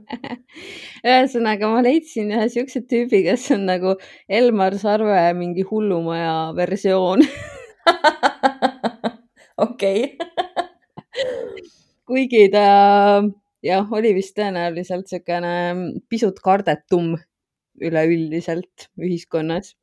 [1.08, 3.96] ühesõnaga, ma leidsin ühe siukse tüübi, kes on nagu
[4.28, 7.24] Elmar Sarve mingi hullumaja versioon.
[9.66, 10.18] okei,
[12.08, 12.66] kuigi ta
[13.64, 15.54] jah, oli vist tõenäoliselt niisugune
[16.12, 17.14] pisut kardetum
[17.80, 19.74] üleüldiselt ühiskonnas.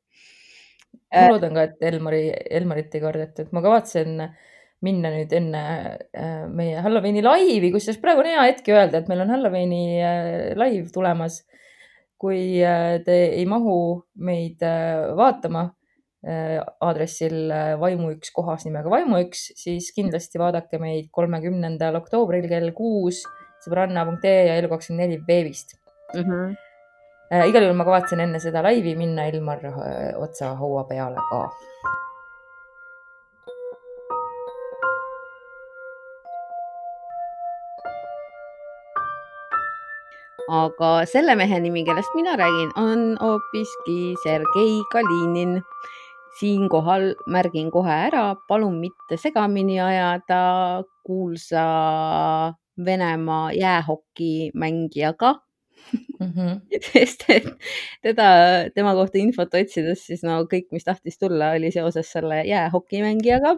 [1.12, 1.26] Äh.
[1.26, 2.24] ma loodan ka, et Elmari,
[2.60, 4.16] Elmarit ei kardetud, ma kavatsen
[4.86, 5.64] minna nüüd enne
[6.16, 10.54] äh, meie Halloweeni laivi, kusjuures praegu on hea hetk öelda, et meil on Halloweeni äh,
[10.60, 11.44] laiv tulemas.
[12.22, 15.64] kui äh, te ei mahu meid äh, vaatama
[16.22, 22.46] äh, aadressil äh, vaimu üks kohas nimega vaimu üks, siis kindlasti vaadake meid kolmekümnendal oktoobril
[22.52, 23.24] kell kuus
[23.66, 25.76] sõbranna.ee ja Elu24 veebist
[26.14, 26.22] mm.
[26.22, 26.54] -hmm.
[27.32, 27.48] äh,.
[27.50, 31.42] igal juhul ma kavatsen enne seda laivi minna Elmar äh, otsa haua peale ka.
[40.52, 45.64] aga selle mehe nimi, kellest mina räägin, on hoopiski Sergei Kalinin.
[46.40, 51.64] siinkohal märgin kohe ära, palun mitte segamini ajada kuulsa
[52.86, 55.34] Venemaa jäähokimängijaga,
[56.22, 56.62] Mhm.
[56.92, 57.48] sest et
[58.06, 58.28] teda,
[58.76, 63.58] tema kohta infot otsides, siis no kõik, mis tahtis tulla, oli seoses selle jäähokimängijaga.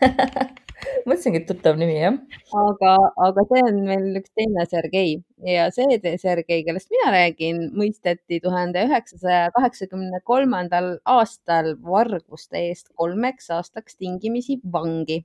[1.06, 2.16] mõtlesingi, et tuttav nimi jah.
[2.62, 2.92] aga,
[3.26, 5.14] aga see on meil üks teine Sergei
[5.50, 13.50] ja see Sergei, kellest mina räägin, mõisteti tuhande üheksasaja kaheksakümne kolmandal aastal varguste eest kolmeks
[13.58, 15.24] aastaks tingimisi vangi.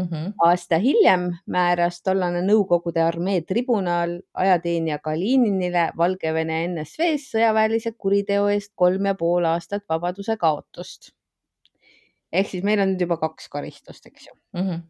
[0.00, 0.32] Mhm.
[0.44, 9.06] aasta hiljem määras tollane Nõukogude armee tribunal ajateenija Kalinile Valgevene NSV-s sõjaväelise kuriteo eest kolm
[9.06, 11.12] ja pool aastat vabaduse kaotust.
[12.32, 14.34] ehk siis meil on nüüd juba kaks karistust, eks ju.
[14.54, 14.80] Mhm.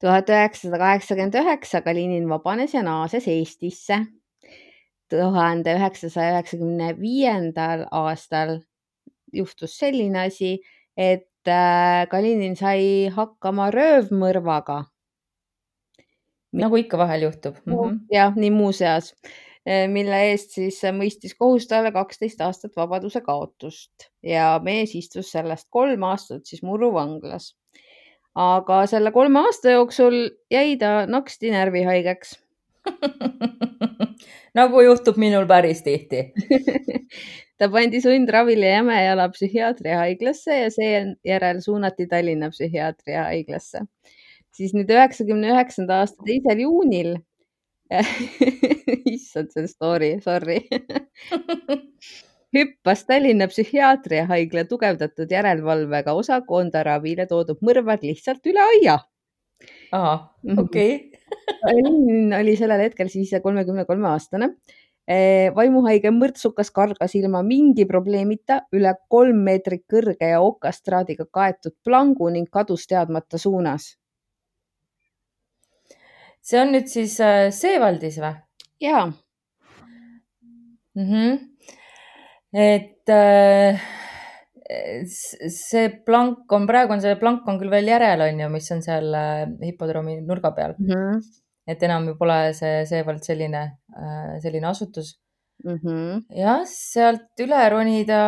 [0.00, 4.06] tuhat üheksasada kaheksakümmend üheksa Kalinin vabanes ja naases Eestisse.
[5.10, 8.60] tuhande üheksasaja üheksakümne viiendal aastal
[9.32, 10.60] juhtus selline asi,
[10.96, 11.31] et
[12.10, 14.84] Kalinin sai hakkama röövmõrvaga.
[16.52, 17.72] nagu ikka vahel juhtub mm.
[17.72, 17.98] -hmm.
[18.12, 19.14] jah, nii muuseas,
[19.88, 26.02] mille eest siis mõistis kohus talle kaksteist aastat vabaduse kaotust ja mees istus sellest kolm
[26.02, 27.54] aastat siis Muru vanglas.
[28.34, 32.38] aga selle kolme aasta jooksul jäi ta naksti närvihaigeks.
[34.58, 36.32] nagu juhtub minul päris tihti.
[37.58, 43.84] ta pandi sundravile Jämejala psühhiaatriahaiglasse ja seejärel suunati Tallinna psühhiaatriahaiglasse.
[44.52, 47.16] siis nüüd üheksakümne üheksanda aasta teisel juunil
[49.14, 50.58] issand, see on story, sorry.
[52.56, 58.98] hüppas Tallinna psühhiaatriahaigla tugevdatud järelevalvega osa koondaravile toodud mõrvar lihtsalt üle aia.
[59.96, 60.16] aa,
[60.58, 60.92] okei.
[61.72, 64.54] Linn oli sellel hetkel siis kolmekümne kolme aastane.
[65.56, 72.48] Vaimuhaige mõrtsukas kargas ilma mingi probleemita üle kolm meetrit kõrge ja okastraadiga kaetud plangu ning
[72.50, 73.96] kadus teadmata suunas.
[76.42, 78.34] see on nüüd siis äh, Seevaldis või
[78.80, 79.06] ja
[80.94, 81.04] mm?
[81.10, 81.38] -hmm.
[82.52, 83.82] et äh,
[85.50, 88.82] see plank on, praegu on see plank on küll veel järel, on ju, mis on
[88.82, 90.90] seal äh, hipodroomi nurga peal, mm.
[90.90, 91.41] -hmm.
[91.66, 93.64] Et enam ju pole see Seevald selline,
[94.44, 95.16] selline asutus.
[95.64, 96.22] Mm -hmm.
[96.34, 98.20] jah, sealt üle ronida.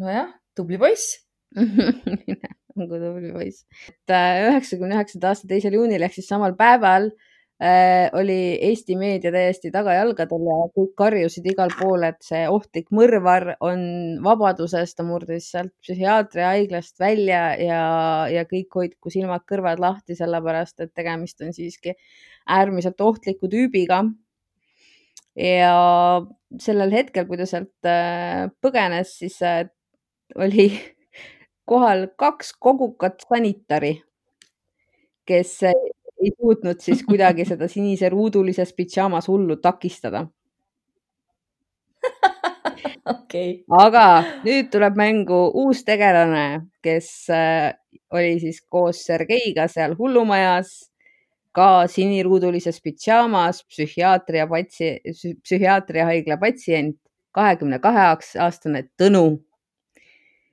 [0.00, 1.18] nojah, tubli poiss.
[2.78, 3.66] nagu tubli poiss.
[3.88, 7.31] et äh, üheksakümne üheksanda aasta teisel juunil ehk siis samal päeval äh,
[8.18, 13.84] oli Eesti meedia täiesti tagajalgadel ja kõik karjusid igal pool, et see ohtlik mõrvar on
[14.24, 17.82] vabaduses, ta murdis sealt psühhiaatriahaiglast välja ja,
[18.32, 21.94] ja kõik hoidku silmad-kõrvad lahti, sellepärast et tegemist on siiski
[22.50, 24.02] äärmiselt ohtliku tüübiga.
[25.38, 25.76] ja
[26.60, 29.64] sellel hetkel, kui ta sealt äh, põgenes, siis äh,
[30.36, 30.68] oli
[31.70, 33.94] kohal kaks kogukat sanitari,
[35.28, 35.90] kes äh,
[36.22, 40.26] ei suutnud siis kuidagi seda sinise ruudulises pidžaamas hullu takistada.
[43.14, 44.06] okei, aga
[44.46, 47.72] nüüd tuleb mängu uus tegelane, kes äh,
[48.14, 50.72] oli siis koos Sergeiga seal hullumajas,
[51.52, 54.98] ka siniruudulises pidžaamas, psühhiaatria patsi-,
[55.42, 56.96] psühhiaatriahaigla patsient,
[57.36, 58.06] kahekümne kahe
[58.40, 59.42] aastane Tõnu.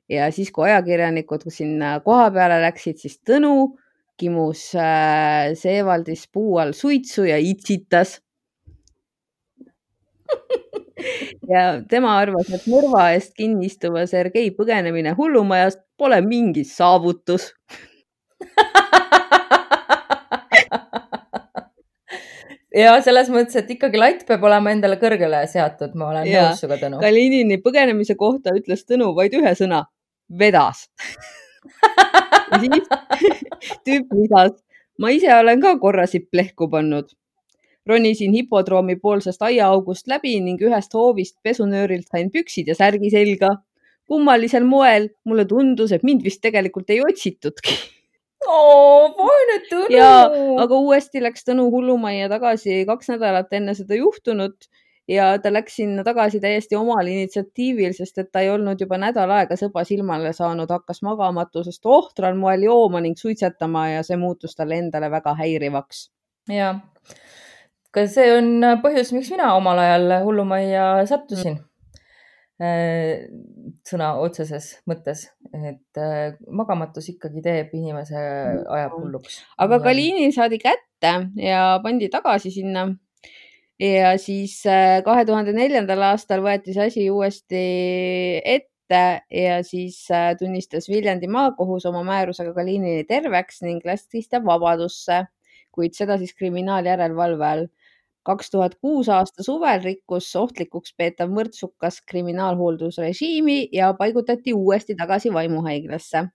[0.09, 3.77] ja siis, kui ajakirjanikud sinna koha peale läksid, siis Tõnu
[4.19, 8.19] kimus äh, Seevaldis puu all suitsu ja itsitas
[11.53, 17.43] ja tema arvas, et mõrva eest kinni istuva Sergei põgenemine hullumajast pole mingi saavutus.
[22.83, 26.43] ja selles mõttes, et ikkagi latt peab olema endale kõrgele seatud, ma olen Jaa.
[26.49, 26.95] nõus sinuga, Tõnu.
[27.03, 29.79] Kalinini põgenemise kohta ütles Tõnu vaid ühe sõna,
[30.29, 30.77] vedas.
[32.51, 32.89] ja siis
[33.87, 34.55] tüüp lisas,
[34.99, 37.09] ma ise olen ka korra sipp lehku pannud.
[37.89, 43.55] ronisin hipodroomi poolsest aiaaugust läbi ning ühest hoovist pesunöörilt sain püksid ja särgi selga.
[44.09, 47.77] kummalisel moel mulle tundus, et mind vist tegelikult ei otsitudki.
[48.47, 50.59] oo, vaene Tõnu.
[50.61, 54.69] Aga uuesti läks Tõnu hullumajja tagasi kaks nädalat enne seda juhtunut
[55.09, 59.31] ja ta läks sinna tagasi täiesti omal initsiatiivil, sest et ta ei olnud juba nädal
[59.33, 64.77] aega sõba silmale saanud, hakkas magamatusest ohtral moel jooma ning suitsetama ja see muutus talle
[64.83, 66.09] endale väga häirivaks.
[66.53, 66.75] ja,
[67.91, 71.57] ka see on põhjus, miks mina omal ajal hullumajja sattusin
[72.59, 73.73] mm..
[73.87, 78.19] sõna otseses mõttes, et äh, magamatus ikkagi teeb inimese,
[78.67, 79.41] ajab hulluks.
[79.57, 82.89] aga Kalinil saadi kätte ja pandi tagasi sinna.
[83.79, 87.63] Ja siis äh, kahe tuhande neljandal aastal võeti see asi uuesti
[88.43, 95.23] ette ja siis äh, tunnistas Viljandi maakohus oma määrusega Kalinini terveks ning lastis ta vabadusse,
[95.71, 97.69] kuid seda siis kriminaaljärelevalve all.
[98.29, 106.27] kaks tuhat kuus aasta suvel rikkus ohtlikuks peetav mõrtsukas kriminaalhooldusrežiimi ja paigutati uuesti tagasi vaimuhaiglasse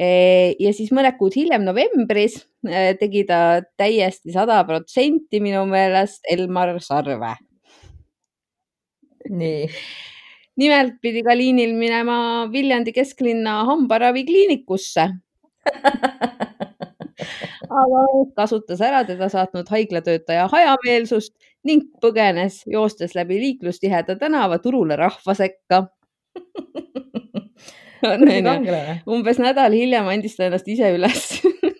[0.00, 6.72] ja siis mõned kuud hiljem novembris eh, tegi ta täiesti sada protsenti minu meelest Elmar
[6.80, 7.34] Sarve.
[9.28, 9.68] nii,
[10.60, 15.08] nimelt pidi Kalinil minema Viljandi kesklinna hambaravikliinikusse.
[17.70, 18.02] aga
[18.36, 21.34] kasutas ära teda saatnud haiglatöötaja hajameelsust
[21.68, 25.86] ning põgenes, joostes läbi liiklustiheda tänava turule rahva sekka.
[28.48, 29.00] kangelane.
[29.06, 31.24] umbes nädal hiljem andis ta ennast ise üles.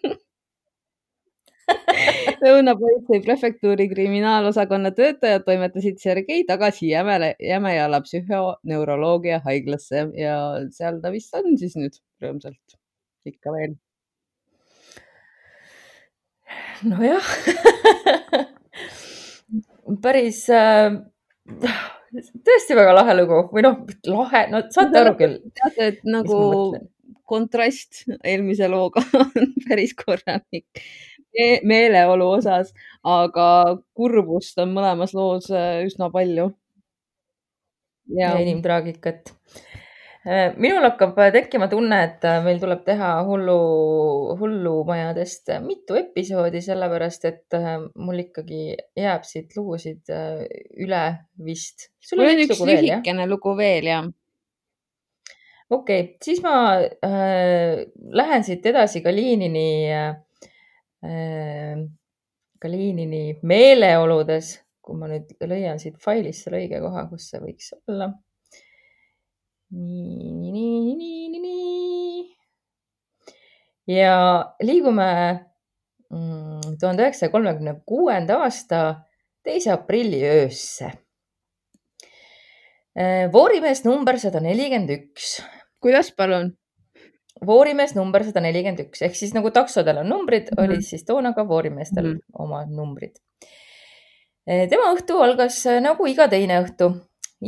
[2.40, 10.37] lõunapolitsei prefektuuri kriminaalosakonna töötajad toimetasid Sergei tagasi Jämele, Jämejala psühhoneuroloogia haiglasse ja
[10.74, 12.78] seal ta vist on siis nüüd rõõmsalt
[13.28, 13.76] ikka veel.
[16.88, 17.26] nojah,
[20.04, 20.96] päris äh,,
[22.10, 26.40] tõesti väga lahe lugu või noh, lahe, no saate aru küll, teate, et nagu
[27.30, 30.84] kontrast eelmise looga on päris korralik
[31.30, 32.72] Me meeleolu osas,
[33.06, 33.44] aga
[33.94, 36.48] kurbust on mõlemas loos äh, üsna palju.
[38.18, 39.30] ja inimtraagikat.
[40.61, 43.56] Minul hakkab tekkima tunne, et meil tuleb teha hullu,
[44.40, 50.44] hullumajadest mitu episoodi, sellepärast et äh, mul ikkagi jääb siit lugusid äh,
[50.76, 51.04] üle
[51.40, 51.88] vist.
[52.04, 54.00] sul mul on üks üks lugu veel, lühikene lugu veel ja
[55.70, 57.87] okei okay,, siis ma äh,
[58.20, 60.16] lähen siit edasi Kalinini äh,,
[62.61, 68.11] Kalinini meeleoludes, kui ma nüüd leian siit failist selle õige koha, kus see võiks olla.
[69.70, 72.24] nii, nii, nii, nii, nii, nii.
[73.96, 74.16] ja
[74.62, 75.11] liigume
[76.11, 78.83] mm, tuhande üheksasaja kolmekümne kuuenda aasta
[79.44, 80.92] teise aprilli öösse.
[83.33, 85.38] voorimees number sada nelikümmend üks
[85.80, 86.56] kuidas palun?
[87.46, 90.56] voorimees number sada nelikümmend üks ehk siis nagu taksodel on numbrid mm.
[90.56, 90.64] -hmm.
[90.64, 92.16] olid siis toona ka voorimeestel mm.
[92.16, 92.42] -hmm.
[92.44, 93.16] oma numbrid.
[94.46, 96.90] tema õhtu algas äh, nagu iga teine õhtu.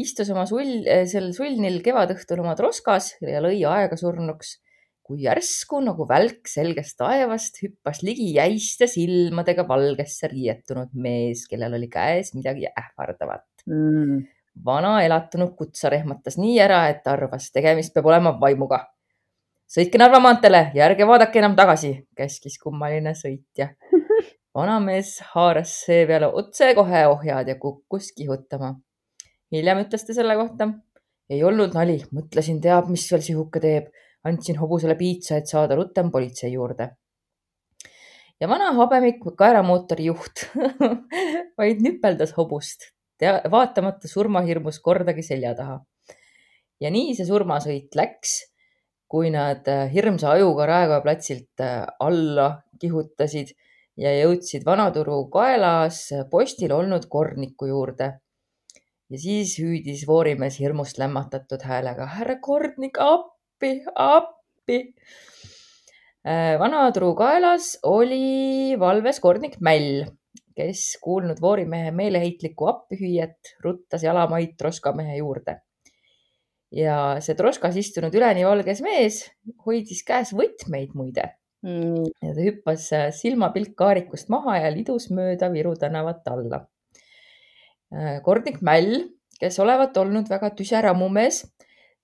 [0.01, 4.57] Istus oma sull, sel sullnil kevadõhtul oma troskas ja lõi aega surnuks,
[5.03, 11.91] kui järsku nagu välk selgest taevast hüppas ligi jäiste silmadega valgesse riietunud mees, kellel oli
[11.93, 13.49] käes midagi ähvardavat.
[13.67, 14.25] Mm.
[14.65, 18.83] vana elatunud kutsar ehmatas nii ära, et arvas, tegemist peab olema vaimuga.
[19.71, 23.71] sõitke Narva maanteele ja ärge vaadake enam tagasi, käskis kummaline sõitja.
[24.57, 28.75] vanamees haaras seepeale otsekohe ohjad ja kukkus kihutama.
[29.53, 30.69] Hiljem ütles ta selle kohta.
[31.33, 33.93] ei olnud nali, mõtlesin, teab, mis veel sihuke teeb.
[34.25, 36.91] andsin hobusele piitsa, et saada rutem politsei juurde.
[38.41, 40.47] ja vana habemik kaeramootori juht
[41.59, 42.93] vaid nüpeldas hobust,
[43.51, 45.81] vaatamata surmahirmus kordagi selja taha.
[46.81, 48.39] ja nii see surmasõit läks,
[49.13, 53.53] kui nad äh, hirmsa ajuga Raekoja platsilt äh, alla kihutasid
[54.01, 58.22] ja jõudsid Vanaturu kaelas postil olnud korniku juurde.
[59.13, 64.79] Ja siis hüüdis voorimees hirmust lämmatatud häälega, härra Kordnik, appi, appi.
[66.63, 70.07] Vanaturu kaelas oli valves kornik Mäll,
[70.57, 75.61] kes kuulnud voorimehe meeleheitlikku appihüüet, ruttas jalamaid troskamehe juurde.
[76.73, 79.19] ja see troskas istunud üleni valges mees
[79.67, 81.27] hoidis käes võtmeid muide
[81.63, 82.09] Mm.
[82.19, 86.65] ja ta hüppas äh, silmapilk kaarikust maha ja lidus mööda Viru tänavat alla.
[88.25, 89.09] Kordnik Mäll,
[89.41, 91.43] kes olevat olnud väga tüse rammumees,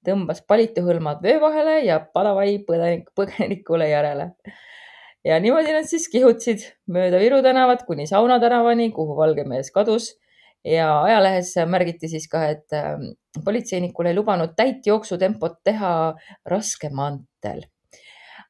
[0.06, 4.32] tõmbas palituhõlmad vöö vahele ja palavai põgenik, põgenikule järele.
[5.24, 10.12] ja niimoodi nad siis kihutasid mööda Viru tänavat kuni Sauna tänavani, kuhu valge mees kadus
[10.64, 13.10] ja ajalehes märgiti siis ka, et ähm,
[13.44, 16.14] politseinikul ei lubanud täit jooksutempot teha
[16.46, 17.66] raskemaanteel.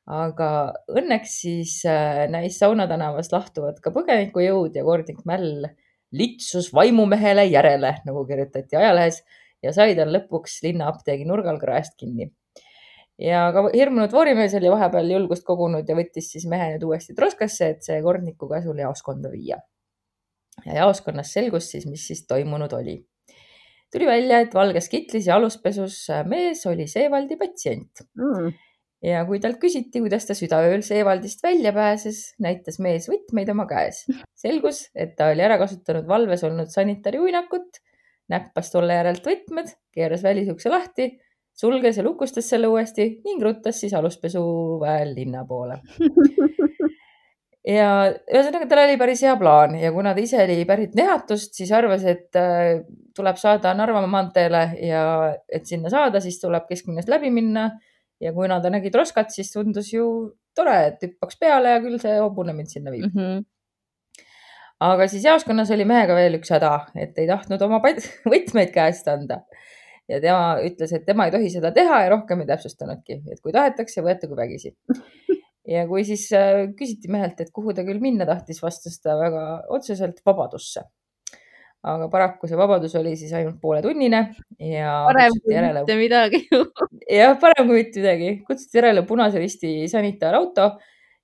[0.08, 0.50] aga
[0.88, 5.68] õnneks siis äh, näis Sauna tänavas lahtuvat ka põgenikujõud ja kordnik Mäll
[6.12, 9.22] litsus vaimumehele järele, nagu kirjutati ajalehes
[9.62, 12.30] ja sai tal lõpuks linnaapteegi nurgal kraest kinni
[13.18, 17.72] ja ka hirmunud voorimees oli vahepeal julgust kogunud ja võttis siis mehe nüüd uuesti troskasse,
[17.74, 19.58] et see kordniku käsul jaoskonda viia.
[20.66, 23.00] ja jaoskonnas selgus siis, mis siis toimunud oli.
[23.92, 28.52] tuli välja, et valges kitlis ja aluspesus mees oli Seevaldi patsient mm.
[29.04, 34.04] Ja kui talt küsiti, kuidas ta südaööl Seevaldist välja pääses, näitas mees võtmeid oma käes.
[34.34, 37.80] selgus, et ta oli ära kasutanud valves olnud sanitariuinakut,
[38.28, 41.12] näppas tolle järelt võtmed, keeras välisukse lahti
[41.58, 45.80] sulges ja lukustas selle uuesti ning ruttas siis aluspesuväel linna poole.
[47.76, 47.88] ja
[48.30, 52.06] ühesõnaga, tal oli päris hea plaan ja kuna ta ise oli pärit Nehatust, siis arvas,
[52.06, 52.78] et äh,
[53.16, 55.02] tuleb saada Narva maanteele ja
[55.50, 57.70] et sinna saada, siis tuleb kesklinnast läbi minna.
[58.20, 60.08] Ja kuna ta nägi Troskat, siis tundus ju
[60.56, 63.44] tore, et hüppaks peale ja küll see hobune mind sinna viib Mm -hmm.
[64.80, 67.80] aga siis jaoskonnas oli mehega veel üks häda, et ei tahtnud oma
[68.32, 69.42] võtmeid käest anda
[70.08, 73.52] ja tema ütles, et tema ei tohi seda teha ja rohkem ei täpsustanudki, et kui
[73.52, 74.74] tahetakse, võetagu vägisi.
[75.74, 79.44] ja kui siis äh, küsiti mehelt, et kuhu ta küll minna tahtis, vastas ta väga
[79.74, 80.86] otseselt vabadusse.
[81.86, 84.22] Aga paraku see vabadus oli siis ainult pooletunnine
[84.58, 86.40] ja parem kui järele, mitte midagi.
[87.18, 90.72] Jah, parem kui mitte midagi, kutsuti järele Punase Risti sanitaarauto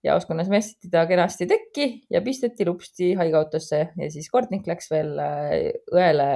[0.05, 5.73] jaoskonnas mässiti ta kenasti tekki ja pisteti lupsti haiglaautosse ja siis Kordnik läks veel äh,
[5.93, 6.29] õele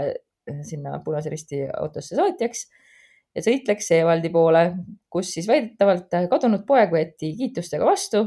[0.66, 2.66] sinna Punase Risti autosse saatjaks
[3.36, 4.64] ja sõit läks Seevaldi poole,
[5.12, 8.24] kus siis väidetavalt kadunud poeg võeti kiitustega vastu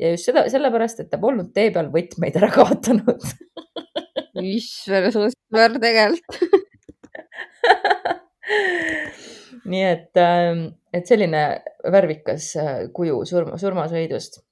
[0.00, 3.28] ja just seda, sellepärast, et ta polnud tee peal võtmeid ära kaotanud
[4.42, 6.40] issand, sõber tegelikult.
[9.64, 11.44] nii et, ähm, et selline
[11.92, 14.42] värvikas äh, kuju surma, surmasõidust.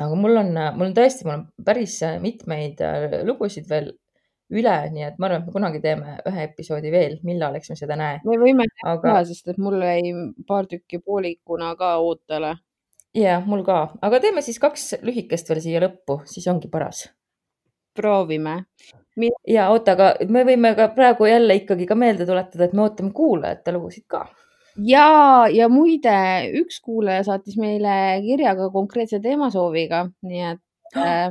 [0.00, 3.92] aga mul on, mul on tõesti, mul on päris mitmeid äh, lugusid veel
[4.48, 7.76] üle, nii et ma arvan, et me kunagi teeme ühe episoodi veel, millal, eks me
[7.78, 8.20] seda näe.
[8.24, 10.14] me võime teha aga aga..., sest et mul jäi
[10.48, 12.54] paar tükki poolikuna ka ootele.
[13.16, 17.08] ja mul ka, aga teeme siis kaks lühikest veel siia lõppu, siis ongi paras.
[17.98, 18.62] proovime.
[19.48, 23.12] Ja oota, aga me võime ka praegu jälle ikkagi ka meelde tuletada, et me ootame
[23.16, 24.26] kuulajate lugusid ka.
[24.86, 25.08] ja,
[25.52, 26.14] ja muide,
[26.62, 27.94] üks kuulaja saatis meile
[28.24, 31.30] kirja ka konkreetse teemasooviga, nii et äh,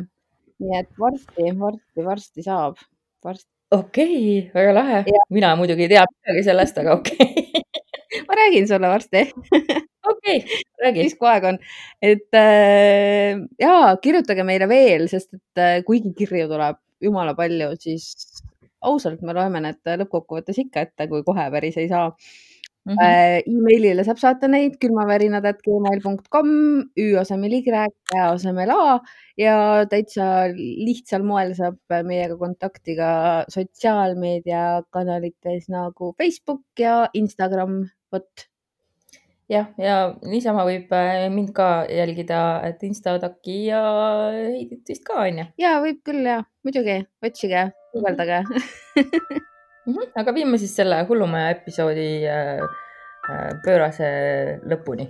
[0.63, 2.81] nii et varsti, varsti, varsti saab,
[3.23, 3.49] varsti.
[3.71, 5.03] okei okay,, väga lahe.
[5.33, 7.63] mina muidugi ei tea midagi sellest, aga okei okay.
[8.27, 9.23] ma räägin sulle varsti
[10.11, 11.07] okei okay,, räägi.
[11.07, 11.61] siis kui aeg on,
[12.01, 18.41] et äh, ja kirjutage meile veel, sest et äh, kuigi kirju tuleb jumala palju, siis
[18.82, 22.12] ausalt me loeme need lõppkokkuvõttes ikka ette, kui kohe päris ei saa
[22.88, 23.04] Mm -hmm.
[23.04, 26.50] äh, emailile saab saata neid külmavärinad.gmail.com,
[27.04, 27.60] ü asemel Y,
[28.16, 29.00] ä asemel A
[29.38, 30.26] ja täitsa
[30.88, 31.80] lihtsal moel saab
[32.12, 33.10] meiega kontakti ka
[33.56, 37.74] sotsiaalmeediakanalites nagu Facebook ja Instagram,
[38.12, 38.32] vot.
[39.50, 40.91] Jah, ja niisama võib
[41.34, 43.82] mind ka jälgida, et Instadaki ja
[44.36, 45.50] Heidit vist ka onju.
[45.58, 48.43] ja võib küll ja muidugi, otsige, guugeldage
[49.88, 50.08] Mm -hmm.
[50.20, 52.60] aga viime siis selle hullumaja episoodi äh,
[53.64, 54.10] pöörase
[54.70, 55.08] lõpuni.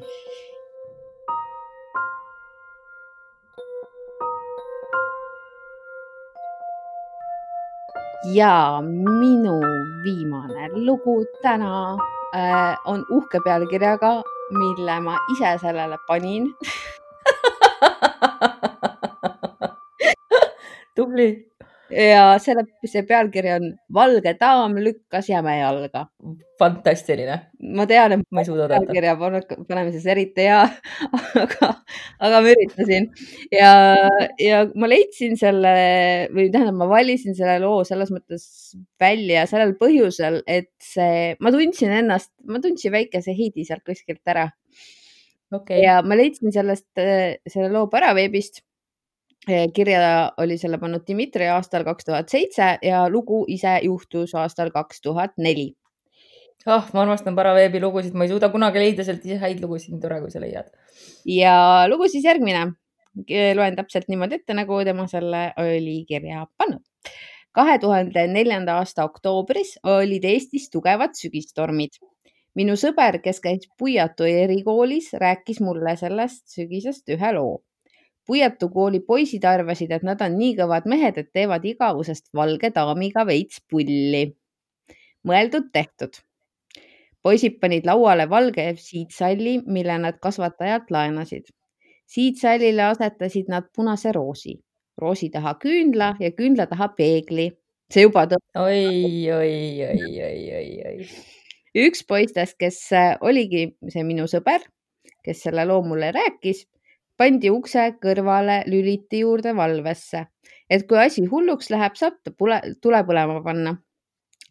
[8.34, 9.56] ja minu
[10.04, 12.17] viimane lugu täna äh,
[12.86, 14.22] on uhke pealkirjaga,
[14.52, 16.54] mille ma ise sellele panin.
[20.96, 21.46] Tubli
[21.94, 26.08] ja selle, see pealkiri on Valge daam lükkas jäme jalga.
[26.60, 27.38] fantastiline.
[27.78, 28.82] ma tean, et ma ei suuda oodata.
[28.88, 29.16] pealkirja
[29.70, 30.64] panemises eriti hea,
[31.44, 31.72] aga,
[32.20, 33.10] aga ma üritasin
[33.54, 33.72] ja,
[34.42, 35.74] ja ma leidsin selle
[36.34, 38.48] või tähendab, ma valisin selle loo selles mõttes
[39.00, 44.50] välja sellel põhjusel, et see, ma tundsin ennast, ma tundsin väikese Heidi sealt kuskilt ära
[45.54, 45.82] okay..
[45.86, 48.64] ja ma leidsin sellest, selle loo Paraveebist
[49.48, 55.02] kirja oli selle pannud Dmitri aastal kaks tuhat seitse ja lugu ise juhtus aastal kaks
[55.02, 55.74] tuhat neli.
[56.66, 60.04] ah, ma armastan Paraveebi lugusid, ma ei suuda kunagi leida sealt ise häid lugusid, nii
[60.04, 60.68] tore, kui sa leiad.
[61.26, 61.56] ja
[61.88, 62.74] lugu siis järgmine.
[63.58, 66.84] loen täpselt niimoodi ette, nagu tema selle oli kirja pannud.
[67.56, 71.96] kahe tuhande neljanda aasta oktoobris olid Eestis tugevad sügistormid.
[72.56, 77.62] minu sõber, kes käis Puiatu erikoolis, rääkis mulle sellest sügisest ühe loo
[78.28, 83.24] Puiatu kooli poisid arvasid, et nad on nii kõvad mehed, et teevad igavusest valge daamiga
[83.28, 84.36] veits pulli.
[85.28, 86.20] mõeldud-tehtud.
[87.24, 91.48] poisid panid lauale valge siidsalli, mille nad kasvatajalt laenasid.
[92.08, 94.60] siidsallile asetasid nad punase roosi,
[94.98, 97.50] roosi taha küünla ja küünla taha peegli.
[97.94, 99.58] see juba tõmbab oi, oi,
[99.88, 101.08] oi, oi, oi, oi.
[101.88, 104.60] üks poistest, kes äh, oligi see minu sõber,
[105.24, 106.68] kes selle loo mulle rääkis,
[107.18, 110.26] pandi ukse kõrvale lüliti juurde valvesse,
[110.70, 113.78] et kui asi hulluks läheb, saab ta pule, tule põlema panna.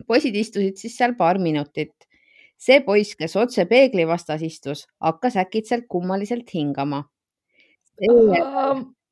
[0.06, 1.94] poisid istusid siis seal paar minutit.
[2.58, 7.04] see poiss, kes otse peegli vastas istus, hakkas äkitselt kummaliselt hingama.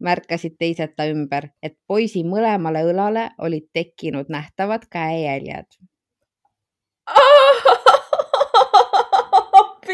[0.04, 5.66] märkasid teised ta ümber, et poisi mõlemale õlale olid tekkinud nähtavad käejäljed.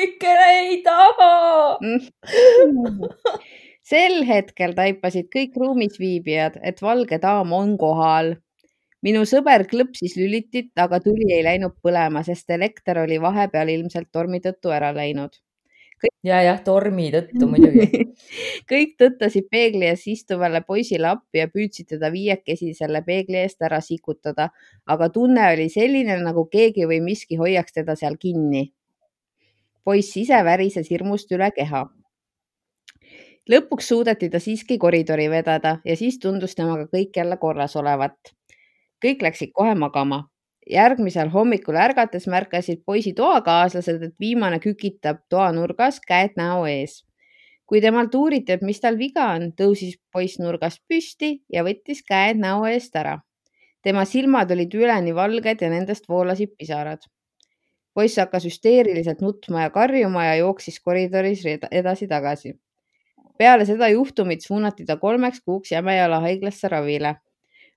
[0.00, 1.78] Appikene ei taha.
[3.90, 8.36] sel hetkel taipasid kõik ruumis viibijad, et valge daam on kohal.
[9.02, 14.40] minu sõber klõpsis lülitit, aga tuli ei läinud põlema, sest elekter oli vahepeal ilmselt tormi
[14.40, 15.30] tõttu ära läinud.
[16.24, 18.04] ja, jah, tormi tõttu muidugi.
[18.72, 23.80] kõik tõttasid peegli ees istuvale poisile appi ja püüdsid teda viiekesi selle peegli eest ära
[23.80, 24.48] sikutada,
[24.86, 28.70] aga tunne oli selline, nagu keegi või miski hoiaks teda seal kinni.
[29.84, 31.86] Poiss ise värises hirmust üle keha.
[33.50, 38.18] lõpuks suudeti ta siiski koridori vedada ja siis tundus temaga kõik jälle korras olevat.
[39.04, 40.30] kõik läksid kohe magama
[40.70, 47.04] järgmisel hommikul ärgates märkasid poisi toakaaslased, et viimane kükitab toanurgas, käed näo ees.
[47.70, 52.40] kui temalt uuriti, et mis tal viga on, tõusis poiss nurgast püsti ja võttis käed
[52.42, 53.20] näo eest ära.
[53.82, 56.98] tema silmad olid üleni valged ja nendest voolasid pisarad.
[58.00, 62.56] Poiss hakkas hüsteeriliselt nutma ja karjuma ja jooksis koridoris edasi-tagasi.
[63.38, 67.16] peale seda juhtumit suunati ta kolmeks kuuks Jämejala haiglasse ravile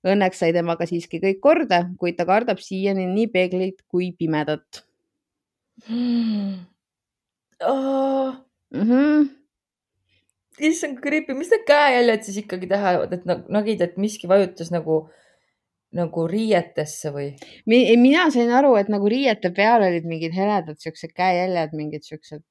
[0.04, 4.84] Õnneks sai temaga siiski kõik korda, kuid ta kardab siiani nii peeglit kui pimedat
[5.88, 6.58] mm.
[8.74, 9.30] -hmm.
[10.60, 15.08] issand, creepy, mis need käejäljed siis ikkagi tähendavad, et nad nägid, et miski vajutas nagu,
[15.98, 17.32] nagu riietesse või?
[17.70, 22.44] Mi, mina sain aru, et nagu riiete peal olid mingid heledad siuksed käejäljed, mingid siuksed,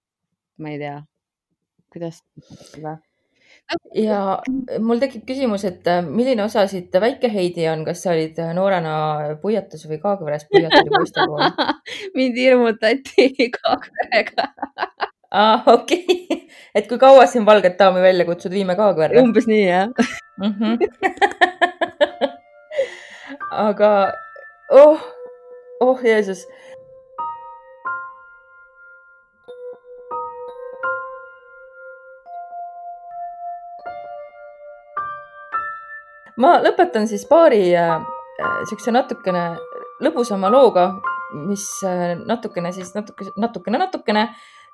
[0.62, 0.99] ma ei tea,
[1.93, 2.22] kuidas
[2.70, 2.99] seda.
[3.97, 4.20] ja
[4.82, 8.55] mul tekib küsimus, et äh, milline osa siit väike Heidi on, kas sa olid äh,
[8.57, 8.95] noorena
[9.43, 11.45] Puiatus või Kaagveres Puiatuli poistekool?
[12.18, 13.28] mind hirmutati
[13.59, 14.49] Kaagverega,
[15.30, 16.40] aa, okei okay.,
[16.74, 19.93] et kui kaua siin valget daami välja kutsud, viime Kaagverre umbes nii jah.
[20.40, 20.55] mm.
[20.59, 21.68] -hmm.
[23.53, 24.13] Aga
[24.71, 24.99] oh,
[25.81, 26.47] oh Jeesus.
[36.43, 38.01] ma lõpetan siis paari äh,
[38.67, 39.53] siukse natukene
[40.03, 40.89] lõbusama looga,
[41.47, 44.25] mis äh, natukene siis natuke, natukene, natukene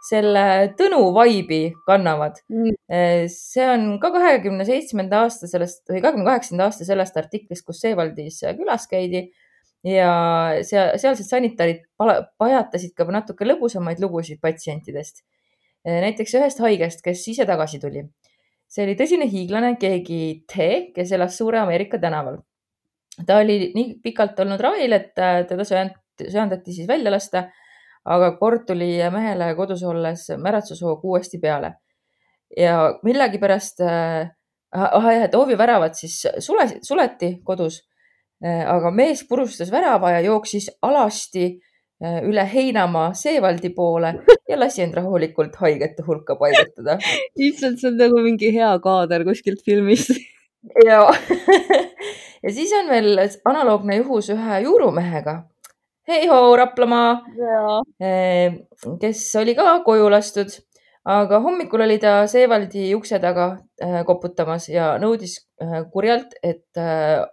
[0.04, 2.38] selle Tõnu vaibi kannavad.
[2.48, 8.40] see on ka kahekümne seitsmenda aasta sellest või kahekümne kaheksanda aasta sellest artiklist, kus Seewaldis
[8.58, 9.28] külas käidi
[9.86, 10.12] ja
[10.66, 15.24] seal, sealsed sanitarid pajatasid ka natuke lõbusamaid lugusid patsientidest.
[15.84, 18.04] näiteks ühest haigest, kes ise tagasi tuli.
[18.68, 22.38] see oli tõsine hiiglane, keegi T, kes elas Suure Ameerika tänaval.
[23.26, 27.48] ta oli nii pikalt olnud ravil, et äh, teda söand-, söandati siis välja lasta
[28.04, 31.74] aga kord tuli mehele kodus olles märatsushoog uuesti peale
[32.56, 34.30] ja millegipärast äh,,
[34.72, 37.82] ah jah, et hooviväravad siis sule, suleti kodus
[38.44, 41.46] äh,, aga mees purustas värava ja jooksis alasti
[42.04, 44.14] äh, üle heinamaa Seevaldi poole
[44.48, 46.98] ja lasi end rahulikult haigete hulka paigutada.
[47.36, 50.14] issand, see on nagu mingi hea kaader kuskilt filmist.
[50.86, 51.04] ja,
[52.42, 55.42] ja siis on veel analoogne juhus ühe juurumehega.
[56.08, 57.20] Hei hoo, Raplamaa
[58.00, 58.54] Eh,
[59.00, 60.54] kes oli ka koju lastud,
[61.08, 63.48] aga hommikul oli ta Seevaldi ukse taga
[63.82, 66.80] eh, koputamas ja nõudis eh, kurjalt, et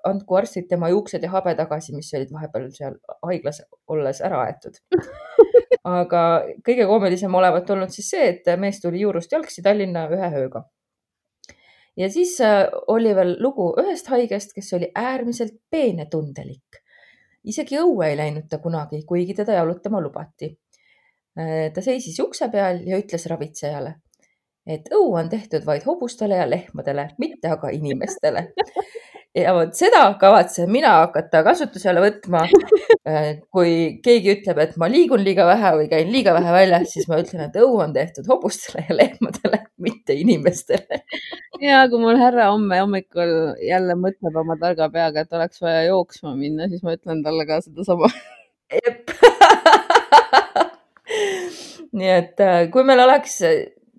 [0.10, 4.80] andku arstid tema juuksed ja habe tagasi, mis olid vahepeal seal haiglas olles ära aetud.
[6.00, 6.22] aga
[6.66, 10.66] kõige koomilisem olevat olnud siis see, et mees tuli juurust jalgsi Tallinna ühe ööga.
[11.96, 12.40] ja siis
[12.92, 16.85] oli veel lugu ühest haigest, kes oli äärmiselt peenetundelik
[17.46, 20.52] isegi õue ei läinud ta kunagi, kuigi teda jalutama lubati.
[21.74, 23.90] ta seisis ukse peal ja ütles ravitsejale,
[24.66, 28.48] et õu on tehtud vaid hobustele ja lehmadele, mitte aga inimestele.
[29.36, 32.46] ja vot seda kavatsen mina hakata kasutusele võtma.
[33.54, 33.74] kui
[34.06, 37.44] keegi ütleb, et ma liigun liiga vähe või käin liiga vähe väljas, siis ma ütlen,
[37.46, 41.04] et õu on tehtud hobustele ja lehmadele, mitte inimestele.
[41.62, 46.34] ja kui mul härra homme hommikul jälle mõtleb oma targa peaga, et oleks vaja jooksma
[46.40, 48.10] minna, siis ma ütlen talle ka sedasama.
[48.74, 49.14] jep
[51.96, 53.40] nii et äh, kui meil oleks,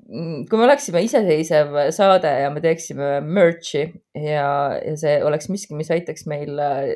[0.07, 5.91] kui me oleksime iseseisev saade ja me teeksime merch'i ja, ja see oleks miski, mis
[5.91, 6.93] aitaks meil äh,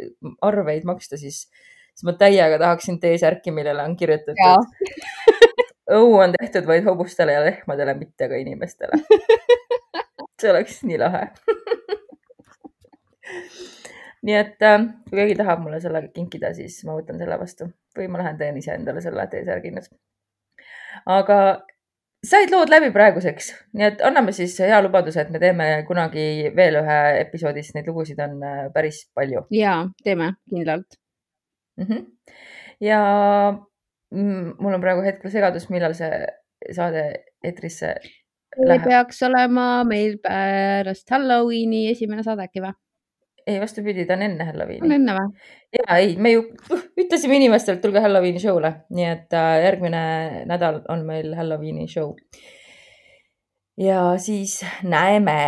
[0.47, 1.43] arveid maksta, siis,
[1.91, 4.71] siis ma täiega tahaksin T-särki, millele on kirjutatud.
[5.99, 9.03] õu on tehtud vaid hobustele ja lehmadele, mitte ka inimestele.
[10.41, 11.25] see oleks nii lahe
[14.27, 17.65] nii et äh, kui keegi tahab mulle selle kinkida, siis ma võtan selle vastu
[17.99, 19.91] või ma lähen teen ise endale selle T-särgi nüüd.
[21.11, 21.39] aga
[22.27, 26.81] said lood läbi praeguseks, nii et anname siis hea lubaduse, et me teeme kunagi veel
[26.83, 29.47] ühe episoodi, sest neid lugusid on äh, päris palju.
[29.55, 30.99] ja teeme kindlalt
[31.81, 31.87] mm.
[31.87, 32.07] -hmm.
[32.85, 33.01] ja
[34.11, 36.27] mul on praegu hetkel segadus, millal see
[36.77, 37.05] saade
[37.45, 37.95] eetrisse
[38.59, 38.85] läheb.
[38.85, 42.75] peaks olema meil pärast Halloweeni esimene saade äkki või?
[43.51, 44.85] Ei, vastupidi, ta on enne Halloweeni.
[44.87, 45.49] on enne või?
[45.79, 46.45] ja ei, me ju
[47.03, 50.03] ütlesime inimestele, et tulge Halloweeni show'le, nii et äh, järgmine
[50.51, 52.15] nädal on meil Halloweeni show.
[53.81, 55.39] ja siis näeme.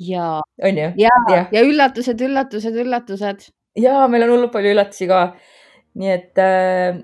[0.00, 0.28] ja,
[0.62, 0.92] on ju?
[1.06, 3.50] ja, ja., ja üllatused, üllatused, üllatused.
[3.80, 5.24] ja meil on hullult palju üllatusi ka.
[6.00, 7.02] nii et äh,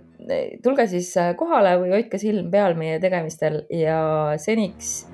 [0.65, 4.01] tulge siis äh, kohale või hoidke silm peal meie tegemistel ja
[4.43, 5.05] seniks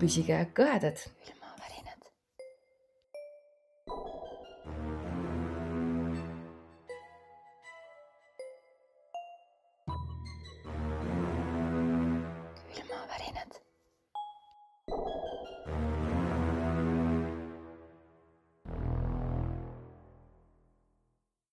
[0.00, 1.00] püsige kõhedad